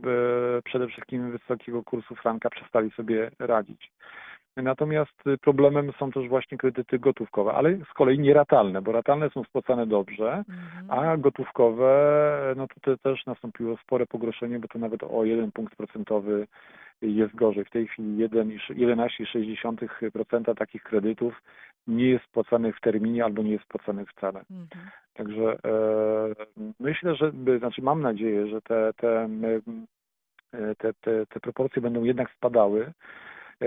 [0.59, 3.91] e, przede wszystkim wysokiego kursu franka przestali sobie radzić.
[4.57, 9.45] Natomiast y, problemem są też właśnie kredyty gotówkowe, ale z kolei nieratalne, bo ratalne są
[9.45, 10.91] spłacane dobrze, Mhm.
[10.91, 11.93] a gotówkowe,
[12.57, 16.47] no tutaj też nastąpiło spore pogorszenie, bo to nawet o jeden punkt procentowy
[17.03, 17.65] jest gorzej.
[17.65, 21.43] W tej chwili 1 i sze- 11,6% takich kredytów
[21.87, 24.41] nie jest spłacanych w terminie albo nie jest spłacanych wcale.
[24.51, 24.91] Mhm.
[25.15, 29.29] Także e, myślę, że, znaczy mam nadzieję, że te, te,
[30.53, 32.93] e, te, te, te proporcje będą jednak spadały.
[33.63, 33.67] E,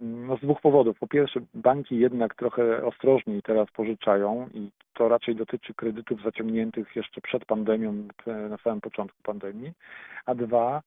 [0.00, 0.98] No z dwóch powodów.
[0.98, 7.20] Po pierwsze, banki jednak trochę ostrożniej teraz pożyczają i to raczej dotyczy kredytów zaciągniętych jeszcze
[7.20, 9.72] przed pandemią, na samym początku pandemii.
[10.26, 10.82] A dwa,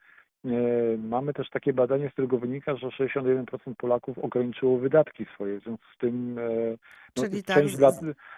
[0.98, 5.60] mamy też takie badanie, z którego wynika, że 61% Polaków ograniczyło wydatki swoje.
[5.60, 6.42] W związku z tym e,
[7.14, 7.92] Czyli tak część, dla,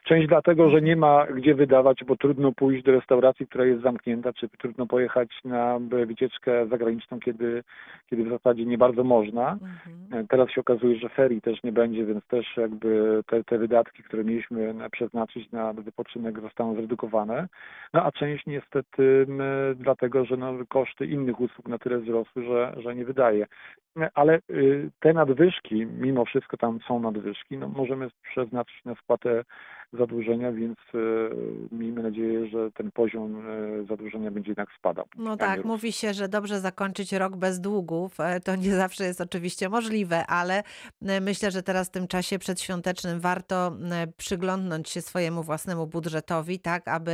[0.04, 4.34] część dlatego, że nie ma gdzie wydawać, bo trudno pójść do restauracji, która jest zamknięta,
[4.34, 7.64] czy trudno pojechać na wycieczkę zagraniczną, kiedy,
[8.10, 9.52] kiedy w zasadzie nie bardzo można.
[9.52, 10.24] Mhm.
[10.24, 14.04] E, Teraz się okazuje, że ferii też nie będzie, więc też jakby te, te wydatki,
[14.04, 17.48] które mieliśmy na- przeznaczyć na wypoczynek zostaną zredukowane.
[17.94, 19.28] No a część niestety
[19.76, 23.46] dlatego, że no, koszty innych usług na tyle wzrosły, że, że nie wydaje.
[24.14, 29.44] Ale y, te nadwyżki, mimo wszystko tam są nadwyżki, no możemy przeznaczyć na spłatę
[29.94, 31.30] zadłużenia, więc y,
[31.72, 33.50] miejmy nadzieję, że ten poziom
[33.82, 35.06] y, zadłużenia będzie jednak spadał.
[35.18, 38.20] No tak, mówi się, że dobrze zakończyć rok bez długów.
[38.20, 40.64] E, To nie zawsze jest oczywiście możliwe, ale
[41.02, 46.60] e, myślę, że teraz w tym czasie przedświątecznym warto e, przyglądnąć się swojemu własnemu budżetowi,
[46.60, 47.12] tak, aby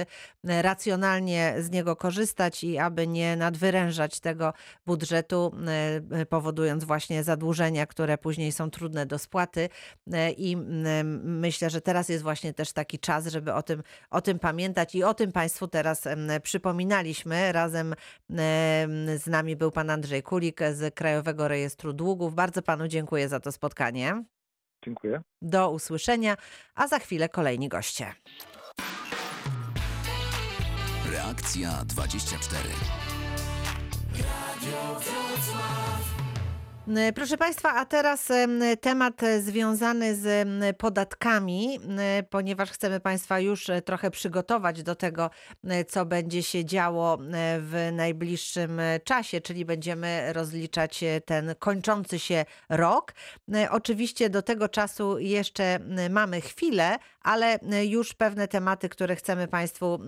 [0.48, 4.54] e, racjonalnie z niego korzystać i aby nie nadwyrężać tego
[4.86, 9.70] budżetu, e, e, powodując właśnie zadłużenia, które później są trudne do spłaty.
[10.14, 10.58] E, I
[11.24, 15.04] myślę, że teraz jest właśnie też taki czas, żeby o tym, o tym pamiętać i
[15.04, 16.04] o tym Państwu teraz
[16.44, 17.52] przypominaliśmy.
[17.52, 17.98] Razem em,
[19.18, 22.36] z nami był Pan Andrzej Kulik z Krajowego Rejestru Długów.
[22.36, 24.24] Bardzo Panu dziękuję za to spotkanie.
[24.86, 25.22] Dziękuję.
[25.42, 26.38] Do usłyszenia,
[26.76, 28.14] a za chwilę kolejni goście.
[31.12, 32.70] Reakcja 24.
[34.16, 35.89] N-
[37.16, 40.48] Proszę Państwa, a teraz em, temat e, związany z
[40.78, 42.00] podatkami, m,
[42.30, 45.30] ponieważ chcemy Państwa już e, trochę przygotować do tego,
[45.64, 47.18] e, co będzie się działo e,
[47.60, 53.14] w najbliższym e, czasie, czyli będziemy rozliczać e, ten kończący się rok.
[53.56, 59.48] E, Oczywiście do tego czasu jeszcze mamy chwilę, ale e, już pewne tematy, które chcemy
[59.48, 60.00] Państwu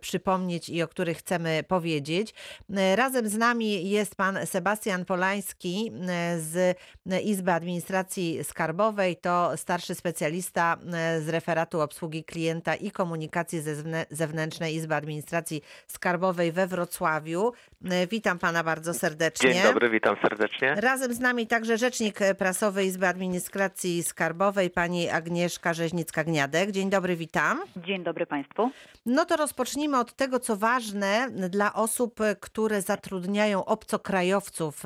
[0.00, 2.34] przypomnieć i o których chcemy powiedzieć.
[2.76, 6.76] E, Razem z nami jest pan Sebastian Polański e, z
[7.24, 9.16] Izby Administracji Skarbowej.
[9.16, 16.52] To starszy specjalista e, z referatu obsługi klienta i komunikacji zewnę- zewnętrznej Izby Administracji Skarbowej
[16.52, 17.52] we Wrocławiu.
[17.90, 19.52] E, Witam pana bardzo serdecznie.
[19.54, 20.74] Dzień dobry, witam serdecznie.
[20.74, 26.70] Razem z nami także rzecznik prasowy Izby Administracji Skarbowej, pani Agnieszka Rzeźnicka-Gniadek.
[26.70, 27.60] Dzień dobry, witam.
[27.76, 28.70] Dzień dobry Państwu.
[29.06, 34.82] No to rozpocznijmy od tego, co ważne dla osób, e, które zatrudniają obcokrajowców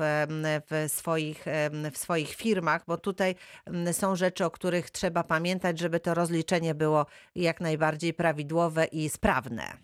[0.69, 3.35] w swoich, em, w swoich firmach, bo tutaj
[3.91, 7.05] są rzeczy, o których trzeba pamiętać, żeby to rozliczenie było
[7.35, 9.77] jak najbardziej prawidłowe i sprawne.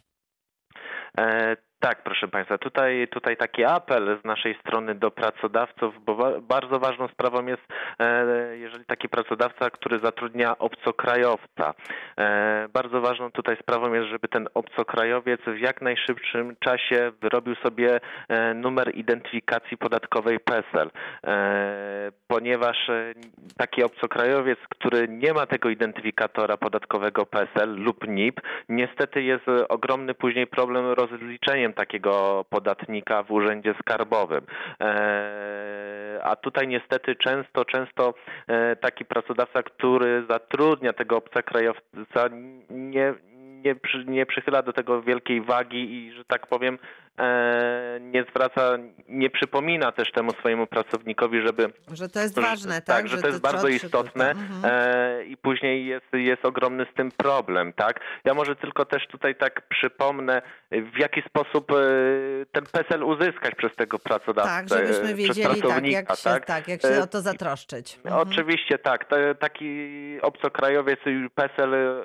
[1.81, 6.79] Tak, proszę Państwa, tutaj, tutaj taki apel z naszej strony do pracodawców, bo wa- bardzo
[6.79, 7.61] ważną sprawą jest,
[7.99, 11.73] e, jeżeli taki pracodawca, który zatrudnia obcokrajowca.
[12.17, 17.99] E, bardzo ważną tutaj sprawą jest, żeby ten obcokrajowiec w jak najszybszym czasie wyrobił sobie
[18.29, 20.91] e, numer identyfikacji podatkowej PESEL,
[21.23, 23.13] e, ponieważ e,
[23.57, 30.13] taki obcokrajowiec, który nie ma tego identyfikatora podatkowego PESEL lub NIP, niestety jest e, ogromny
[30.13, 30.93] później problem
[31.73, 34.41] takiego podatnika w urzędzie skarbowym.
[34.81, 38.13] E, A tutaj niestety często, często
[38.47, 42.29] e, taki pracodawca, który zatrudnia tego obcokrajowca
[42.69, 43.13] nie,
[43.63, 43.75] nie,
[44.07, 46.77] nie przychyla do tego wielkiej wagi i, że tak powiem,
[48.01, 48.77] nie zwraca,
[49.09, 53.07] nie przypomina też temu swojemu pracownikowi, żeby Że to jest że- ważne, tak?
[53.07, 54.61] że to jest bardzo istotne Mhm.
[54.65, 57.99] e, i później jest, jest ogromny z tym problem, tak?
[58.25, 61.75] Ja może tylko też tutaj tak przypomnę, w jaki sposób e,
[62.51, 66.45] ten PESEL uzyskać przez tego pracodawcę, Tak, żebyśmy e, wiedzieli, przez tak, jak się, tak?
[66.45, 67.99] tak, jak się E, o to zatroszczyć.
[68.05, 68.27] Mhm.
[68.29, 69.05] Oczywiście tak.
[69.39, 69.89] Taki
[70.21, 70.99] obcokrajowiec
[71.35, 72.01] PESEL e,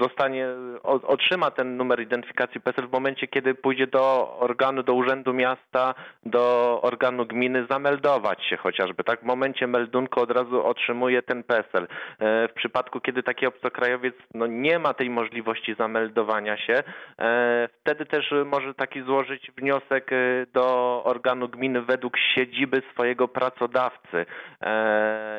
[0.00, 0.46] zostanie,
[0.82, 5.94] otrzyma ten numer identyfikacji PESEL w momencie, kiedy pójdzie do organu, do urzędu miasta,
[6.26, 9.04] do organu gminy zameldować się chociażby.
[9.04, 11.86] Tak, w momencie meldunku od razu otrzymuje ten PESEL.
[12.18, 16.82] E, W przypadku, kiedy taki obcokrajowiec no, nie ma tej możliwości zameldowania się,
[17.18, 20.16] e, wtedy też może taki złożyć wniosek e,
[20.52, 20.64] do
[21.04, 24.26] organu gminy według siedziby swojego pracodawcy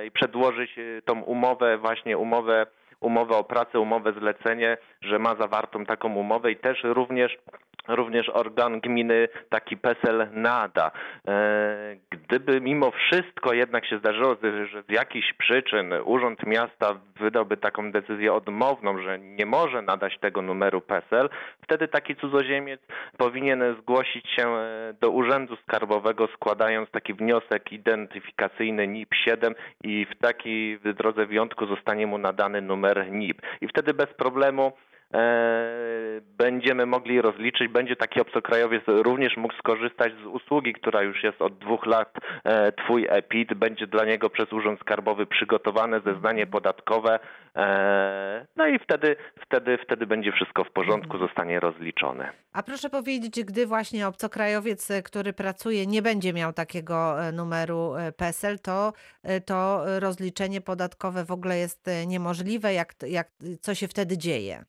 [0.08, 2.66] i przedłożyć tą umowę, właśnie umowę,
[3.00, 7.38] umowę o pracę, umowę zlecenie, że ma zawartą taką umowę i też również
[7.88, 10.92] Również organ gminy taki PESEL nada.
[11.28, 14.36] E, Gdyby mimo wszystko jednak się zdarzyło,
[14.72, 20.42] że z jakichś przyczyn Urząd Miasta wydałby taką decyzję odmowną, że nie może nadać tego
[20.42, 21.30] numeru PESEL,
[21.64, 22.82] wtedy taki cudzoziemiec
[23.18, 29.54] powinien zgłosić się e, do Urzędu Skarbowego składając taki wniosek identyfikacyjny NIP-7
[29.84, 33.42] i w takiej drodze wyjątku zostanie mu nadany numer NIP.
[33.62, 34.74] I wtedy bez problemu
[36.38, 41.58] będziemy mogli rozliczyć, będzie taki obcokrajowiec również mógł skorzystać z usługi, która już jest od
[41.58, 42.14] dwóch lat
[42.44, 47.20] e, Twój EPIT, będzie dla niego przez Urząd Skarbowy przygotowane zeznanie podatkowe,
[47.56, 52.30] e, no i wtedy, wtedy, wtedy będzie wszystko w porządku, zostanie rozliczone.
[52.54, 57.96] A proszę powiedzieć, gdy właśnie obcokrajowiec, e, który pracuje, nie będzie miał takiego e, numeru
[57.96, 62.74] e, PESEL, to, e, to rozliczenie podatkowe w ogóle jest e, niemożliwe.
[62.74, 63.28] Jak, jak,
[63.62, 64.66] co się wtedy dzieje?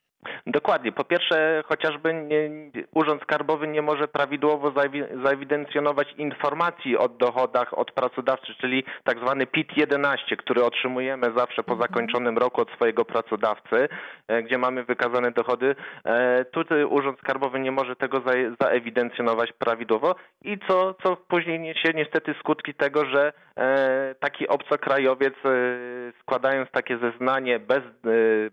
[0.47, 0.93] Dokładnie.
[0.93, 2.51] Po pierwsze, chociażby nie,
[2.95, 9.47] Urząd Skarbowy nie może prawidłowo zaewi- zaewidencjonować informacji o dochodach od pracodawcy, czyli tak zwany
[9.47, 13.89] PIT-11, który otrzymujemy zawsze po zakończonym roku od swojego pracodawcy,
[14.29, 15.77] e, gdzie mamy wykazane dochody.
[16.05, 21.89] E, Tutaj Urząd Skarbowy nie może tego zae- zaewidencjonować prawidłowo i co, co później niesie
[21.95, 23.33] niestety skutki tego, że
[24.21, 25.49] taki obcokrajowiec e,
[26.21, 27.81] składając takie zeznanie bez, e,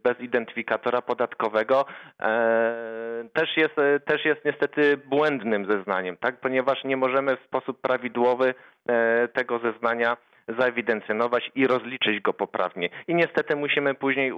[0.03, 1.85] bez identyfikatora podatkowego
[2.21, 6.39] e, też jest, e, też jest niestety błędnym zeznaniem, tak?
[6.39, 8.53] ponieważ nie możemy w sposób prawidłowy
[8.87, 10.17] e, tego zeznania
[10.59, 12.89] zaewidencjonować i rozliczyć go poprawnie.
[13.07, 14.33] I niestety musimy później e,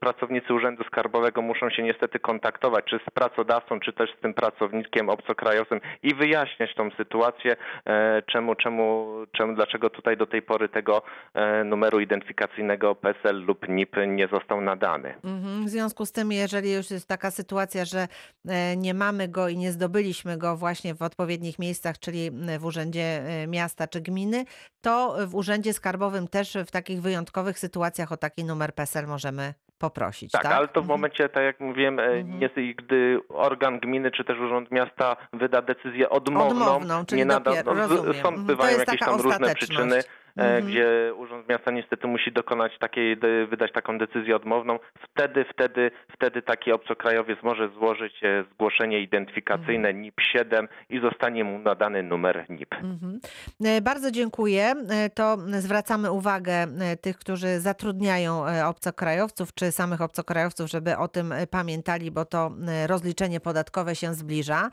[0.00, 5.08] pracownicy Urzędu Skarbowego muszą się niestety kontaktować czy z pracodawcą, czy też z tym pracownikiem
[5.08, 11.02] obcokrajowcem i wyjaśniać tą sytuację, e, czemu, czemu, czemu, dlaczego tutaj do tej pory tego
[11.34, 15.14] e, numeru identyfikacyjnego PESEL lub NIP nie został nadany.
[15.24, 15.64] Mhm.
[15.64, 18.08] W związku z tym, jeżeli już jest taka sytuacja, że
[18.48, 23.22] e, nie mamy go i nie zdobyliśmy go właśnie w odpowiednich miejscach, czyli w urzędzie
[23.48, 24.44] miasta czy gminy,
[24.80, 29.54] to w urzędzie skarbowym też w takich wyjątkowych sytuacjach o taki numer PESEL możemy
[29.90, 30.32] poprosić.
[30.32, 30.88] Tak, Tak, ale to w Mhm.
[30.88, 32.50] momencie, tak jak mówiłem, e, Mhm.
[32.78, 37.74] gdy organ gminy czy też urząd miasta wyda decyzję odmowną, Odmowną, czyli nie nada, dopiero-
[37.74, 38.46] no, są, Mhm.
[38.46, 40.02] Bywają jakieś tam różne przyczyny,
[40.36, 40.66] Mhm.
[40.66, 43.16] gdzie urząd miasta niestety musi dokonać takiej,
[43.50, 44.78] wydać taką decyzję odmowną.
[45.10, 50.02] Wtedy, wtedy, wtedy taki obcokrajowiec może złożyć e, zgłoszenie identyfikacyjne Mhm.
[50.04, 52.74] NIP-7 i zostanie mu nadany numer NIP.
[52.74, 53.20] Mhm.
[53.64, 54.74] E, Bardzo dziękuję.
[54.90, 61.08] E, To zwracamy uwagę e, tych, którzy zatrudniają e, obcokrajowców, czy samych obcokrajowców, żeby o
[61.08, 64.70] tym e, pamiętali, bo to e, rozliczenie podatkowe się zbliża.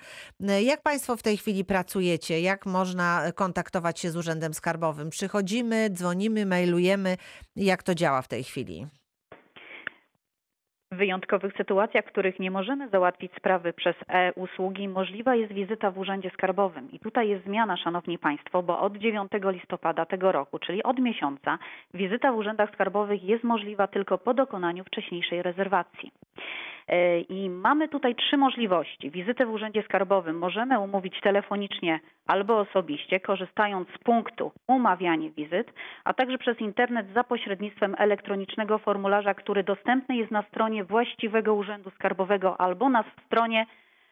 [0.50, 2.41] E, Jak Państwo w tej chwili pracujecie?
[2.41, 5.10] Jak można e, kontaktować się z Urzędem Skarbowym?
[5.48, 7.18] Przychodzimy, dzwonimy, mailujemy.
[7.56, 8.86] Jak to działa w tej chwili?
[10.92, 15.98] W wyjątkowych sytuacjach, w których nie możemy załatwić sprawy przez e-usługi, możliwa jest wizyta w
[15.98, 16.92] Urzędzie Skarbowym.
[16.92, 21.60] I tutaj jest zmiana, Szanowni Państwo, bo od 9 listopada tego roku, czyli od miesiąca,
[21.94, 26.12] wizyta w Urzędach Skarbowych jest możliwa tylko po dokonaniu wcześniejszej rezerwacji.
[26.88, 29.12] E, I mamy tutaj trzy możliwości.
[29.12, 35.73] Wizytę w Urzędzie Skarbowym możemy umówić telefonicznie albo osobiście, korzystając z punktu umawianie wizyt,
[36.04, 41.89] a także przez internet za pośrednictwem elektronicznego formularza, który dostępny jest na stronie właściwego Urzędu
[41.89, 43.66] Skarbowego albo na stronie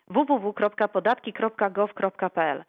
[0.07, 2.63] www.podatki.gov.pl.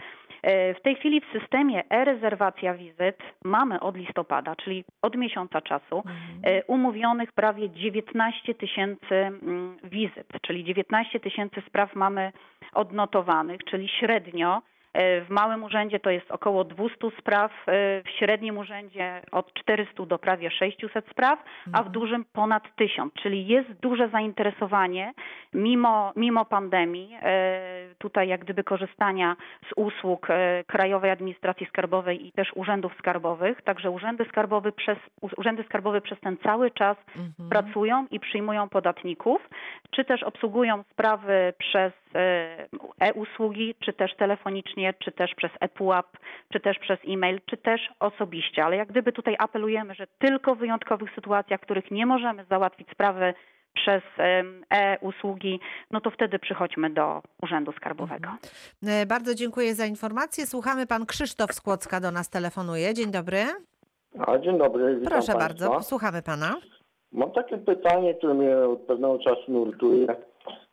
[0.47, 6.03] E, w tej chwili w systemie e-rezerwacja wizyt mamy od listopada, czyli od miesiąca czasu,
[6.43, 12.33] e, umówionych prawie 19 tysięcy mm, wizyt, czyli 19 tysięcy spraw mamy
[12.75, 14.63] odnotowanych, czyli średnio
[14.99, 17.73] w małym urzędzie to jest około 200 spraw, e,
[18.03, 21.39] w średnim urzędzie od 400 do prawie 600 spraw,
[21.73, 21.93] a w Mhm.
[21.93, 25.13] dużym ponad 1000, czyli jest duże zainteresowanie
[25.55, 27.61] mimo, mimo pandemii e,
[27.99, 29.37] tutaj jak gdyby korzystania
[29.69, 30.27] z usług
[30.67, 33.63] Krajowej Administracji Skarbowej i też urzędów skarbowych.
[33.63, 34.99] Także urzędy skarbowe przez,
[35.37, 37.49] urzędy skarbowe przez ten cały czas Mhm.
[37.51, 39.49] pracują i przyjmują podatników,
[39.91, 41.93] czy też obsługują sprawy przez
[43.01, 46.07] e-usługi, czy też telefonicznie, czy też przez e-pułap,
[46.53, 48.65] czy też przez e-mail, czy też osobiście.
[48.65, 52.91] Ale jak gdyby tutaj apelujemy, że tylko w wyjątkowych sytuacjach, w których nie możemy załatwić
[52.91, 53.35] sprawy
[53.75, 54.03] przez
[54.71, 58.29] e-usługi, no to wtedy przychodźmy do Urzędu Skarbowego.
[58.87, 60.47] E, Bardzo dziękuję za informację.
[60.47, 60.87] Słuchamy.
[60.87, 62.95] Pan Krzysztof Skłocka do nas telefonuje.
[62.95, 63.39] Dzień dobry.
[64.27, 65.39] A, dzień dobry, witam Proszę państwa.
[65.69, 66.55] bardzo, słuchamy pana.
[67.13, 70.07] Mam takie pytanie, które mnie od pewnego czasu nurtuje.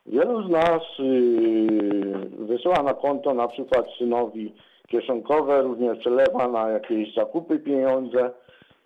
[0.06, 4.54] Wielu z nas yy, wysyła na konto na przykład synowi
[4.88, 8.30] kieszonkowe, również przelewa na jakieś zakupy pieniądze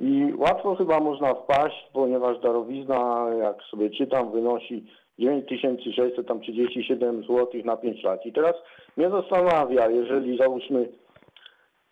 [0.01, 4.86] i łatwo chyba można wpaść, ponieważ darowizna, jak sobie czytam, wynosi
[5.18, 8.26] 9637 zł na 5 lat.
[8.26, 8.55] I teraz
[8.97, 10.89] mnie zastanawia, jeżeli załóżmy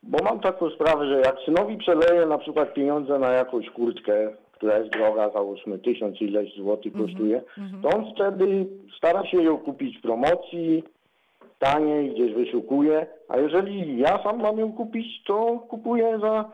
[0.03, 4.79] bo mam taką sprawę, że jak synowi przeleję na przykład pieniądze na jakąś kurtkę, która
[4.79, 7.43] jest droga, załóżmy tysiąc ileś złotych kosztuje,
[7.83, 10.83] to on wtedy stara się ją kupić w promocji,
[11.59, 16.51] taniej, gdzieś wyszukuje, a jeżeli ja sam mam ją kupić, to kupuję za...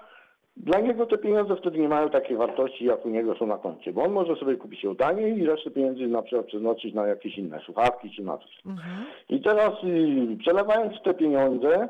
[0.56, 3.92] Dla niego te pieniądze wtedy nie mają takiej wartości, jak u niego są na koncie,
[3.92, 7.38] bo on może sobie kupić ją taniej i resztę pieniędzy na przykład przeznaczyć na jakieś
[7.38, 8.60] inne słuchawki czy na coś.
[8.66, 9.04] Mhm.
[9.28, 11.88] I teraz y, przelewając te pieniądze,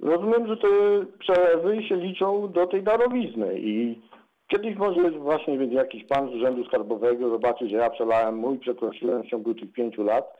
[0.00, 0.68] rozumiem, że te
[1.18, 3.98] przelewy się liczą do tej darowizny i
[4.50, 9.22] kiedyś może właśnie będzie jakiś pan z Urzędu Skarbowego zobaczy, że ja przelałem mój, przekroczyłem
[9.22, 10.38] w ciągu tych pięciu lat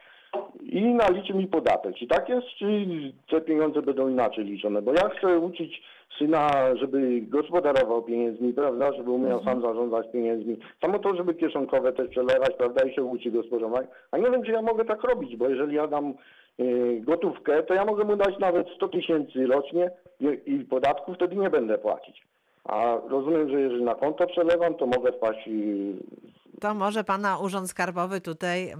[0.62, 1.94] i naliczy mi podatek.
[1.96, 2.86] Czy tak jest, czy
[3.30, 4.82] te pieniądze będą inaczej liczone?
[4.82, 5.82] Bo ja chcę uczyć
[6.18, 10.56] syna, żeby gospodarował pieniędzmi, prawda, żeby umiał sam zarządzać pieniędzmi.
[10.80, 13.86] Samo to, żeby kieszonkowe też przelewać, prawda, i się uczy gospodarować.
[14.10, 16.14] A nie wiem, czy ja mogę tak robić, bo jeżeli ja dam
[16.60, 19.90] y, gotówkę, to ja mogę mu dać nawet 100 tysięcy rocznie
[20.20, 22.29] i, i podatku wtedy nie będę płacić.
[22.64, 27.70] A rozumiem, że jeżeli na konto przelewam, to mogę wpaść y, To może pana Urząd
[27.70, 28.70] Skarbowy tutaj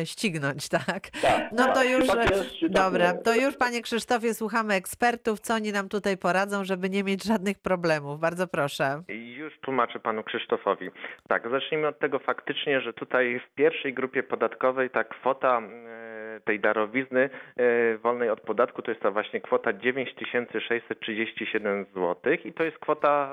[0.00, 1.10] e, ścignąć, tak?
[1.22, 1.90] Tak, No to tak.
[1.90, 3.18] już, tak jest, tak dobra, nie?
[3.18, 7.58] to już panie Krzysztofie słuchamy ekspertów, co oni nam tutaj poradzą, żeby nie mieć żadnych
[7.58, 8.20] problemów.
[8.20, 9.02] Bardzo proszę.
[9.08, 10.90] I Już tłumaczę panu Krzysztofowi.
[11.28, 16.60] Tak, zacznijmy od tego faktycznie, że tutaj w pierwszej grupie podatkowej ta kwota e, tej
[16.60, 22.78] darowizny e, wolnej od podatku to jest ta właśnie kwota 9637 zł i to jest
[22.78, 23.30] kwota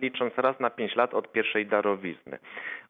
[0.00, 2.38] licząc raz na 5 lat od pierwszej darowizny.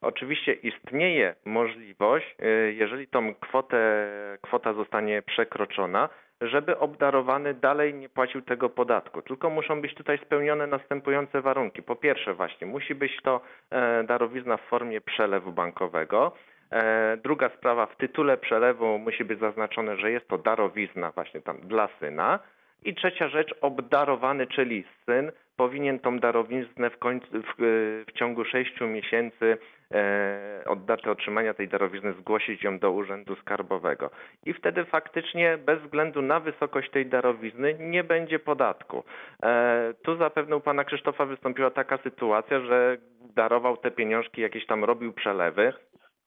[0.01, 4.09] Oczywiście istnieje możliwość, e, jeżeli tą kwotę,
[4.43, 6.09] kwota zostanie przekroczona,
[6.41, 9.23] żeby obdarowany dalej nie płacił tego podatku.
[9.23, 11.83] Tylko muszą być tutaj spełnione następujące warunki.
[11.83, 13.41] Po pierwsze właśnie musi być to
[13.71, 16.33] e, darowizna w formie przelewu bankowego.
[16.71, 21.59] E, Druga sprawa, w tytule przelewu musi być zaznaczone, że jest to darowizna właśnie tam
[21.61, 22.39] dla syna.
[22.85, 27.55] I trzecia rzecz, obdarowany, czyli syn, powinien tą darowiznę w, końcu, w,
[28.09, 29.59] w ciągu sześciu miesięcy
[29.95, 34.11] e, od daty otrzymania tej darowizny zgłosić ją do Urzędu Skarbowego.
[34.47, 39.05] I wtedy faktycznie bez względu na wysokość tej darowizny nie będzie podatku.
[39.43, 42.97] E, tu zapewne u pana Krzysztofa wystąpiła taka sytuacja, że
[43.35, 45.73] darował te pieniążki, jakieś tam robił przelewy.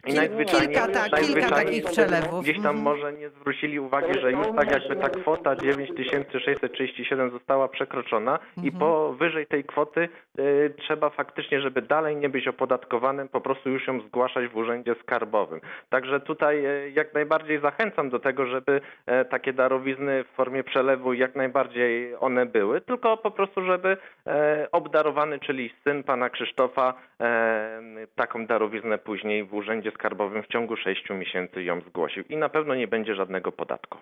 [0.08, 2.43] I najzwyczajniej, kilka, tak, kilka najzwyczajniej takich przelewów.
[2.43, 2.84] Gdzieś tam Mhm.
[2.84, 8.80] może nie zwrócili uwagi, że już tak jakby ta kwota 9637 została przekroczona i Mhm.
[8.80, 14.02] powyżej tej kwoty y, trzeba faktycznie, żeby dalej nie być opodatkowanym, po prostu już ją
[14.02, 15.60] zgłaszać w urzędzie skarbowym.
[15.89, 21.14] Także tutaj y, jak najbardziej zachęcam do tego, żeby e, takie darowizny w formie przelewu
[21.14, 23.97] jak najbardziej one były, tylko po prostu, żeby
[24.28, 27.82] e, obdarowany, czyli syn pana Krzysztofa, e,
[28.16, 32.76] taką darowiznę później w urzędzie skarbowym w ciągu 6 miesięcy ją zgłosił i na pewno
[32.76, 33.98] nie będzie żadnego podatku.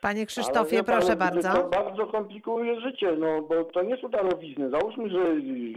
[0.00, 1.64] Panie Krzysztofie, pan, proszę To bardzo.
[1.64, 4.70] bardzo komplikuje życie, no bo to nie są darowizny.
[4.70, 5.18] Załóżmy, że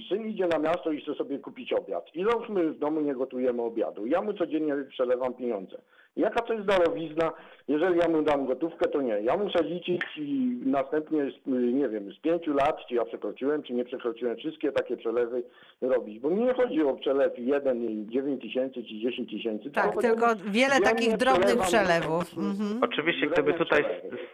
[0.09, 2.15] syn idzie na miasto i chce sobie kupić obiad.
[2.15, 4.05] I załóżmy w domu nie gotujemy obiadu.
[4.07, 5.81] Ja mu codziennie przelewam pieniądze.
[6.15, 7.31] Jaka to jest darowizna?
[7.69, 9.21] Jeżeli ja mu dam gotówkę, to nie.
[9.21, 13.73] Ja muszę liczyć i następnie, z, nie wiem, z pięciu lat, czy ja przekroczyłem, czy
[13.73, 15.43] nie przekroczyłem, wszystkie takie przelewy
[15.81, 16.19] robić.
[16.19, 19.71] Bo mi nie chodzi o przelew jeden, dziewięć tysięcy, czy dziesięć tysięcy.
[19.71, 22.37] Tak, tylko wiele takich drobnych przelewów.
[22.37, 22.83] Mhm.
[22.83, 23.85] Oczywiście, gdyby tutaj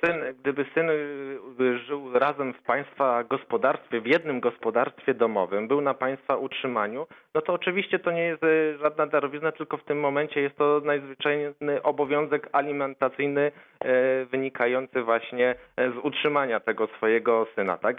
[0.05, 5.93] syn, gdyby syn y, żył razem w państwa gospodarstwie, w jednym gospodarstwie domowym, był na
[5.93, 10.41] państwa utrzymaniu, no to oczywiście to nie jest y, żadna darowizna, tylko w tym momencie
[10.41, 17.97] jest to najzwyczajny obowiązek alimentacyjny e, wynikający właśnie e, z utrzymania tego swojego syna, tak?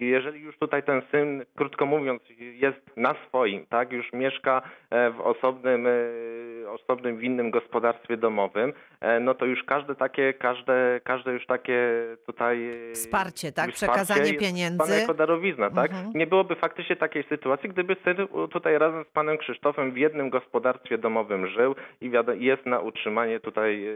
[0.00, 3.92] Jeżeli już tutaj ten syn, krótko mówiąc, jest na swoim, tak?
[3.92, 5.86] Już mieszka e, w osobnym,
[6.68, 8.72] osobnym winnym gospodarstwie domowym,
[9.20, 11.90] no to już każde takie, każde, każde już takie
[12.26, 13.70] tutaj Wsparcie, tak?
[13.70, 15.00] wsparcie Przekazanie jest pieniędzy.
[15.00, 15.90] Jako darowizna, tak?
[15.90, 16.12] Mhm.
[16.14, 18.16] Nie byłoby faktycznie takiej sytuacji, gdyby syn
[18.50, 23.86] tutaj razem z panem Krzysztofem w jednym gospodarstwie domowym żył i jest na utrzymanie tutaj
[23.86, 23.94] e,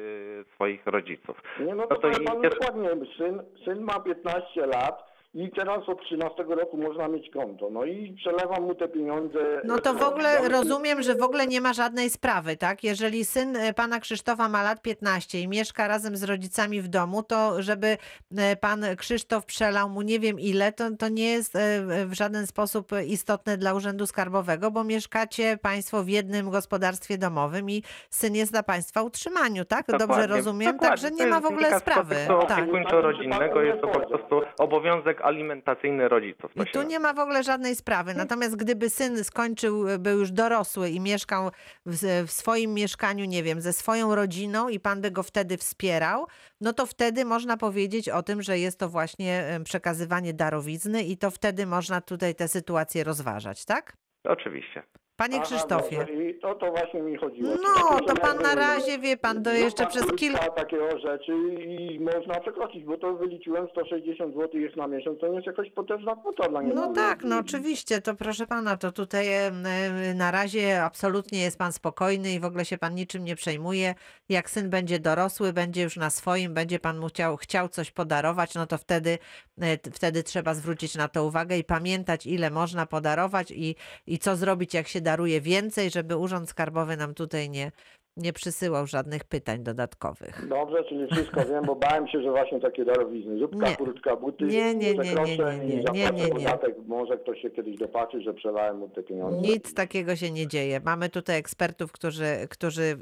[0.63, 1.43] swoich rodziców.
[1.61, 2.89] Nie, no No to, to i- panu dokładnie,
[3.19, 7.70] syn, syn ma 15 lat i teraz od 13 roku można mieć konto.
[7.70, 9.61] No i przelewam mu te pieniądze.
[9.64, 12.85] No to w Ja ogóle rozumiem, że w ogóle nie ma żadnej sprawy, tak?
[12.85, 17.22] Jeżeli syn e, pana Krzysztofa ma lat 15 i mieszka razem z rodzicami w domu,
[17.22, 17.97] to żeby
[18.37, 21.61] e, pan Krzysztof przelał mu nie wiem ile, to, to nie jest e,
[22.07, 27.83] w żaden sposób istotne dla Urzędu Skarbowego, bo mieszkacie państwo w jednym gospodarstwie domowym i
[28.11, 29.87] syn jest na państwa utrzymaniu, tak?
[29.87, 30.72] Dobrze Dokładnie, rozumiem?
[30.72, 30.89] dokładnie.
[30.89, 32.16] Także nie ma w ogóle sprawy.
[32.49, 32.59] Tak.
[32.59, 36.55] opiekuńczo-rodzinnego, jest to po prostu obowiązek alimentacyjny rodziców.
[36.55, 38.14] to I tu nie ma w ogóle żadnej sprawy.
[38.14, 41.51] Natomiast gdyby syn skończył, był już dorosły i mieszkał
[41.87, 46.27] w, w swoim mieszkaniu, nie wiem, ze swoją rodziną i pan by go wtedy wspierał,
[46.61, 51.16] no to wtedy można powiedzieć o tym, że jest to właśnie em, przekazywanie darowizny i
[51.16, 53.97] to wtedy można tutaj tę sytuację rozważać, tak?
[54.25, 54.83] Oczywiście.
[55.17, 55.97] Panie Aha, Krzysztofie.
[55.97, 56.13] dobrze.
[56.15, 57.51] I to, to właśnie mi chodziło.
[57.51, 60.51] No, takie to pan na razie, wie pan, to jeszcze przez kilka...
[60.51, 65.47] takiego rzeczy i można przekroczyć, bo to wyliczyłem 160 zł jest na miesiąc, to jest
[65.47, 66.75] jakaś potężna kwota dla niego.
[66.75, 71.59] No tak, no oczywiście, to proszę pana, to tutaj em, em, na razie absolutnie jest
[71.59, 73.95] pan spokojny i w ogóle się pan niczym nie przejmuje.
[74.29, 78.55] Jak syn będzie dorosły, będzie już na swoim, będzie pan mu chciał, chciał coś podarować,
[78.55, 79.19] no to wtedy,
[79.61, 84.19] e, t- wtedy trzeba zwrócić na to uwagę i pamiętać, ile można podarować i, i
[84.19, 87.73] co zrobić, jak się daruje więcej, żeby Urząd Skarbowy nam tutaj nie,
[88.17, 90.49] nie przysyłał żadnych pytań dodatkowych.
[90.49, 93.77] Dobrze, czyli wszystko wiem, bo bałem się, że właśnie takie darowizny, zupka, Nie.
[93.77, 96.29] kurtka, buty, Nie, nie, nie, nie, nie, nie, i nie, nie, nie.
[96.29, 99.41] podatek, może ktoś się kiedyś dopatrzy, że przelałem mu te pieniądze.
[99.41, 100.81] Nic takiego się nie dzieje.
[100.85, 102.97] Mamy tutaj ekspertów, którzy, którzy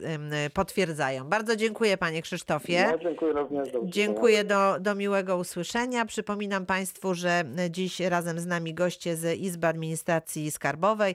[0.55, 1.25] potwierdzają.
[1.25, 2.89] Bardzo dziękuję panie Krzysztofie.
[2.93, 3.73] No, dziękuję również.
[3.73, 3.81] Do.
[3.85, 6.05] Dziękuję do, do miłego usłyszenia.
[6.05, 11.15] Przypominam Państwu, że dziś razem z nami goście z Izby Administracji Skarbowej,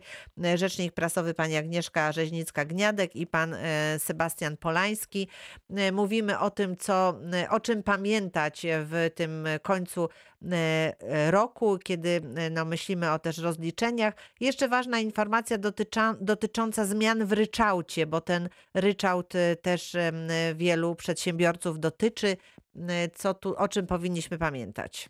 [0.55, 5.27] rzecznik prasowy pani Agnieszka Rzeźnicka-Gniadek i pan e, Sebastian Polański.
[5.77, 7.13] E, Mówimy o tym, co,
[7.43, 10.09] e, o czym pamiętać w tym końcu
[10.51, 12.21] e, roku, kiedy
[12.51, 14.13] no, myślimy o też rozliczeniach.
[14.39, 19.95] Jeszcze ważna informacja dotycza, dotycząca zmian w ryczałcie, bo ten ryczałt też
[20.55, 22.37] wielu przedsiębiorców dotyczy.
[23.13, 25.09] Co tu, o czym powinniśmy pamiętać?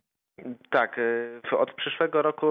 [0.70, 1.00] Tak,
[1.60, 2.46] od przyszłego roku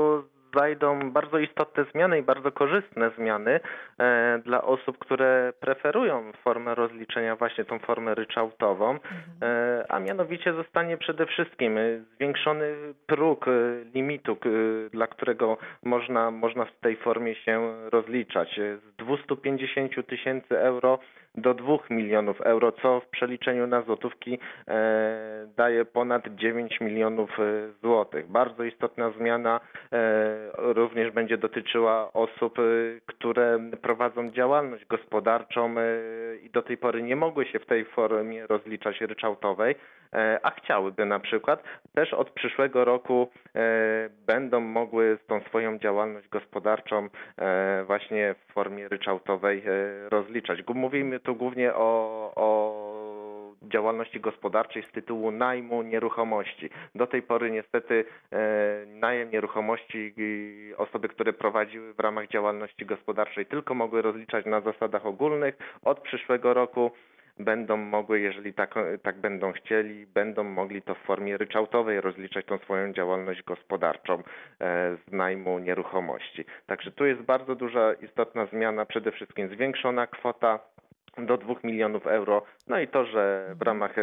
[0.55, 3.61] zajdą bardzo istotne zmiany i bardzo korzystne zmiany
[3.99, 8.99] e, dla osób, które preferują formę rozliczenia, właśnie tą formę ryczałtową,
[9.43, 11.79] e, a mianowicie zostanie przede wszystkim
[12.15, 12.75] zwiększony
[13.07, 14.49] próg y, limitu, k-
[14.93, 18.59] dla którego można, można w tej formie się rozliczać.
[18.59, 20.99] Y, Z 250 tysięcy euro
[21.35, 27.43] do 2 milionów euro, co w przeliczeniu na złotówki e, daje ponad 9 milionów e,
[27.83, 28.27] złotych.
[28.31, 29.61] Bardzo istotna zmiana
[29.93, 32.59] e, również będzie dotyczyła osób,
[33.07, 35.75] które prowadzą działalność gospodarczą
[36.43, 39.75] i do tej pory nie mogły się w tej formie rozliczać ryczałtowej,
[40.43, 41.63] a chciałyby na przykład.
[41.95, 43.29] Też od przyszłego roku
[44.27, 47.09] będą mogły tą swoją działalność gospodarczą
[47.87, 49.63] właśnie w formie ryczałtowej
[50.11, 50.59] rozliczać.
[50.75, 52.95] Mówimy tu głównie o, o
[53.63, 56.71] działalności gospodarczej z tytułu najmu nieruchomości.
[56.95, 60.15] Do tej pory niestety e, najem nieruchomości
[60.77, 65.59] osoby, które prowadziły w ramach działalności gospodarczej tylko mogły rozliczać na zasadach ogólnych.
[65.83, 66.91] Od przyszłego roku
[67.39, 72.59] będą mogły, jeżeli tak, tak będą chcieli, będą mogli to w formie ryczałtowej rozliczać tą
[72.59, 74.23] swoją działalność gospodarczą e,
[74.97, 76.45] z najmu nieruchomości.
[76.67, 80.59] Także tu jest bardzo duża, istotna zmiana, przede wszystkim zwiększona kwota
[81.19, 82.43] do 2 milionów euro.
[82.69, 84.03] No i to, że w ramach e,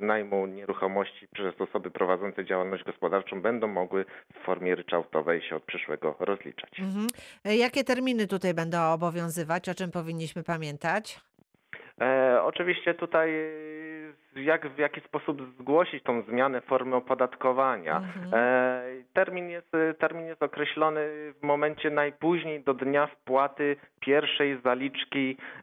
[0.00, 6.16] najmu nieruchomości przez osoby prowadzące działalność gospodarczą będą mogły w formie ryczałtowej się od przyszłego
[6.18, 6.80] rozliczać.
[6.80, 7.06] Mhm.
[7.44, 9.68] E, Jakie terminy tutaj będą obowiązywać?
[9.68, 11.20] O czym powinniśmy pamiętać?
[12.02, 13.32] E, oczywiście tutaj
[14.36, 17.96] jak, w jaki sposób zgłosić tą zmianę formy opodatkowania.
[17.96, 18.34] Mhm.
[18.34, 18.82] E,
[19.12, 21.00] termin, jest, termin jest określony
[21.40, 25.62] w momencie najpóźniej do dnia wpłaty pierwszej zaliczki e,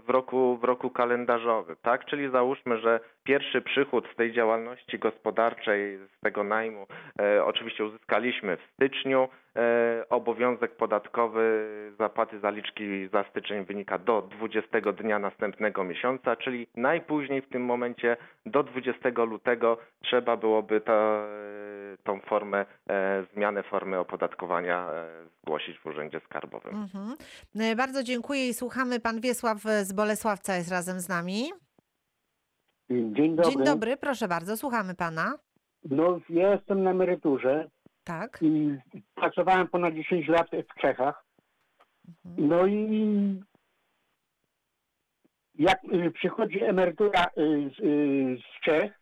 [0.00, 1.76] w roku, w roku kalendarzowym.
[1.82, 2.04] Tak?
[2.04, 6.86] Czyli załóżmy, że pierwszy przychód z tej działalności gospodarczej, z tego najmu,
[7.20, 9.28] e, oczywiście uzyskaliśmy w styczniu.
[9.56, 17.42] E, obowiązek podatkowy zapłaty zaliczki za styczeń wynika do 20 dnia następnego miesiąca, czyli najpóźniej
[17.42, 21.26] w tym momencie do 20 lutego trzeba byłoby ta, e,
[22.04, 24.88] tą formę, e, zmianę formy opodatkowania
[25.42, 26.74] zgłosić w Urzędzie Skarbowym.
[26.74, 27.16] Mhm.
[27.76, 29.00] Bardzo dziękuję i słuchamy.
[29.00, 31.52] Pan Wiesław z Bolesławca jest razem z nami.
[32.90, 33.52] Dzień dobry.
[33.52, 35.32] Dzień dobry, proszę bardzo, słuchamy pana.
[35.90, 37.68] No, ja jestem na emeryturze
[38.06, 38.38] Tak.
[38.42, 38.78] i
[39.14, 41.24] pracowałem ponad 10 lat w Czechach.
[42.24, 42.48] Mhm.
[42.48, 43.40] No i
[45.54, 49.00] jak y, przychodzi emerytura y, z, y, z Czech,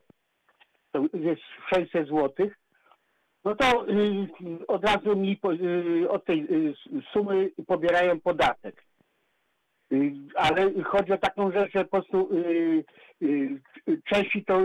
[0.92, 1.42] to jest
[1.74, 2.50] 600 zł,
[3.44, 4.28] no to y,
[4.68, 6.74] od razu mi po, y, od tej y,
[7.12, 8.84] sumy pobierają podatek.
[10.34, 12.28] Ale chodzi o taką rzecz, że po prostu
[14.05, 14.61] Czesi to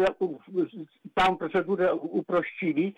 [1.19, 2.95] całą procedurę uprościli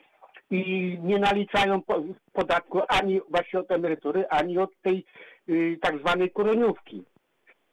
[0.51, 5.05] i nie naliczają po- podatku ani właśnie od emerytury, ani od tej
[5.49, 7.03] y, tak zwanej koroniówki.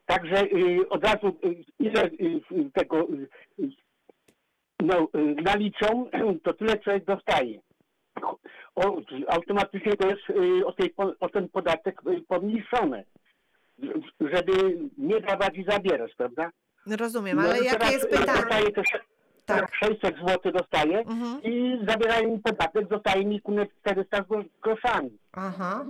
[0.07, 2.11] Także y, od razu y, ile
[2.75, 3.07] tego
[4.81, 5.09] no,
[5.45, 6.11] naliczą,
[6.45, 7.61] to tyle człowiek dostaje.
[8.75, 10.23] O, automatycznie to jest
[10.67, 13.05] o, tej, o ten podatek pomniejszone,
[14.21, 16.51] żeby nie dawać i zabierać, prawda?
[16.87, 18.43] Rozumiem, No ale jakie teraz, jest pytanie?
[19.57, 19.75] Tak.
[19.75, 21.41] 600 zł dostaje Mhm.
[21.43, 25.19] i zabierają mi podatek, zostaje mi kunę 400 gro- groszami.
[25.33, 25.85] Aha.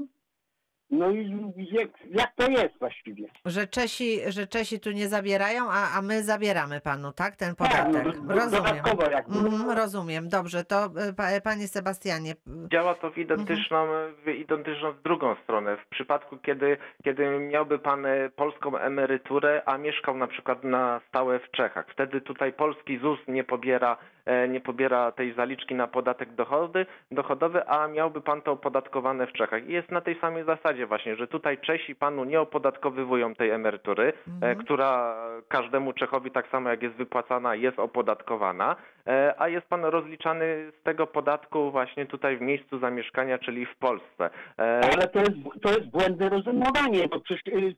[0.90, 1.30] No i
[1.72, 3.26] jak, jak to jest właściwie?
[3.44, 7.36] Że Czesi, że Czesi tu nie zabierają, a, a my zabieramy panu, tak?
[7.36, 8.04] Ten Tak, podatek.
[8.16, 8.84] no, do- Rozumiem.
[9.28, 10.64] Mhm, rozumiem, dobrze.
[10.64, 12.34] To e, pa- panie Sebastianie.
[12.72, 13.86] Działa to w identyczną,
[14.24, 15.76] w identyczną w drugą stronę.
[15.76, 21.38] W przypadku, kiedy, kiedy miałby pan e, polską emeryturę, a mieszkał na przykład na stałe
[21.38, 26.34] w Czechach, wtedy tutaj polski ZUS nie pobiera, e, nie pobiera tej zaliczki na podatek
[26.34, 29.68] dochody, dochodowy, a miałby pan to opodatkowane w Czechach.
[29.68, 34.12] I jest na tej samej zasadzie właśnie, że tutaj Czesi panu nie opodatkowywują tej emerytury,
[34.12, 34.58] e, Mhm.
[34.58, 35.16] która
[35.48, 38.76] każdemu Czechowi tak samo jak jest wypłacana jest opodatkowana,
[39.06, 43.76] e, a jest pan rozliczany z tego podatku właśnie tutaj w miejscu zamieszkania, czyli w
[43.76, 44.30] Polsce.
[44.58, 47.74] E, Ale to jest, to jest błędne rozumowanie, bo przecież y,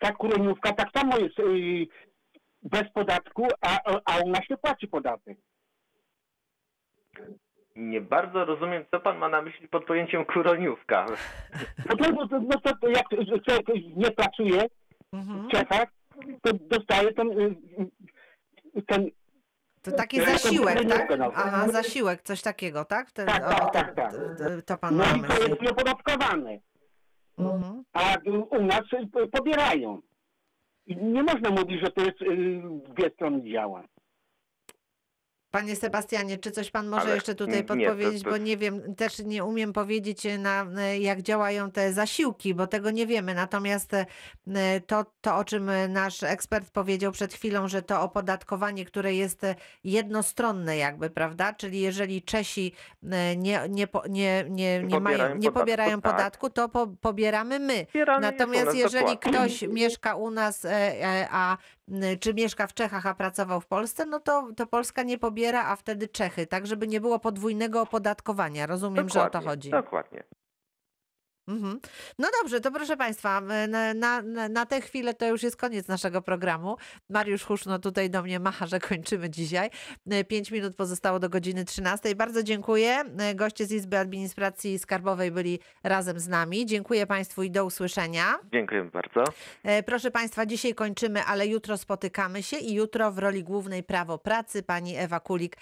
[0.00, 1.86] ta kureniówka tak samo jest y,
[2.62, 5.38] bez podatku, a, a u nas się płaci podatek.
[7.76, 11.06] Nie bardzo rozumiem, co pan ma na myśli pod pojęciem kuroniówka.
[11.88, 13.08] No to, no to, no to, to jak
[13.44, 13.66] człowiek
[13.96, 14.62] nie pracuje
[15.12, 15.48] Mhm.
[15.48, 15.88] w Czechach,
[16.42, 17.56] to dostaje ten, y,
[18.76, 19.10] y, ten
[19.82, 21.18] To taki zasiłek, tak?
[21.18, 21.32] no.
[21.34, 23.10] Aha, zasiłek, coś takiego, tak?
[23.12, 24.12] Ten, Tak, o, tak, to, tak, tak.
[24.66, 26.58] to- pan no ma na i to jest nieopodatkowane.
[27.38, 27.84] Mhm.
[27.92, 28.16] A
[28.50, 28.82] u nas
[29.22, 30.00] y, pobierają.
[30.86, 32.18] I nie można mówić, że to jest
[32.94, 33.82] dwie strony działa.
[35.56, 38.56] Panie Sebastianie, czy coś pan może Ale jeszcze tutaj nie, to- podpowiedzieć, to- bo nie
[38.56, 43.06] wiem, też nie umiem powiedzieć e, na e, jak działają te zasiłki, bo tego nie
[43.06, 43.34] wiemy.
[43.34, 44.06] Natomiast e,
[44.86, 49.42] to, to o czym nasz ekspert powiedział przed chwilą, że to opodatkowanie, które jest
[49.84, 51.52] jednostronne jakby, prawda?
[51.52, 53.36] Czyli jeżeli Czesi nie,
[53.68, 56.12] nie, nie, nie, nie, mają, Pobierają nie podatku, pobierają tak.
[56.12, 57.86] podatku, to po, pobieramy my.
[58.18, 60.66] U Natomiast nas jeżeli ktoś mieszka u nas,
[61.30, 61.56] a
[62.20, 65.76] czy mieszka w Czechach, a pracował w Polsce, no to, to Polska nie pobiera, a
[65.76, 68.66] wtedy Czechy, tak żeby nie było podwójnego opodatkowania.
[68.66, 69.70] Rozumiem, że o to Dokładnie, chodzi.
[69.70, 70.24] Dokładnie.
[71.48, 71.80] Mhm.
[72.18, 75.88] No dobrze, to proszę Państwa, e, na, na, na- tę chwilę to już jest koniec
[75.88, 76.76] naszego programu.
[77.10, 79.70] Mariusz Huszno tutaj do mnie macha, że kończymy dzisiaj.
[80.10, 82.14] E, Pięć minut pozostało do godziny 13.
[82.14, 83.04] Bardzo dziękuję.
[83.18, 86.66] E, Goście z Izby Administracji Skarbowej byli razem z nami.
[86.66, 88.34] Dziękuję Państwu i do usłyszenia.
[88.52, 89.24] Dziękuję bardzo.
[89.86, 94.62] Proszę Państwa, dzisiaj kończymy, ale jutro spotykamy się i jutro w roli głównej prawo pracy
[94.62, 95.56] pani Ewa Kulik,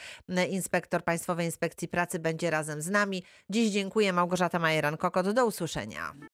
[0.50, 3.22] inspektor Państwowej Inspekcji Pracy, będzie razem z nami.
[3.50, 5.32] Dziś dziękuję Małgorzata Majeran-Kokot.
[5.32, 6.14] Do usłyszenia.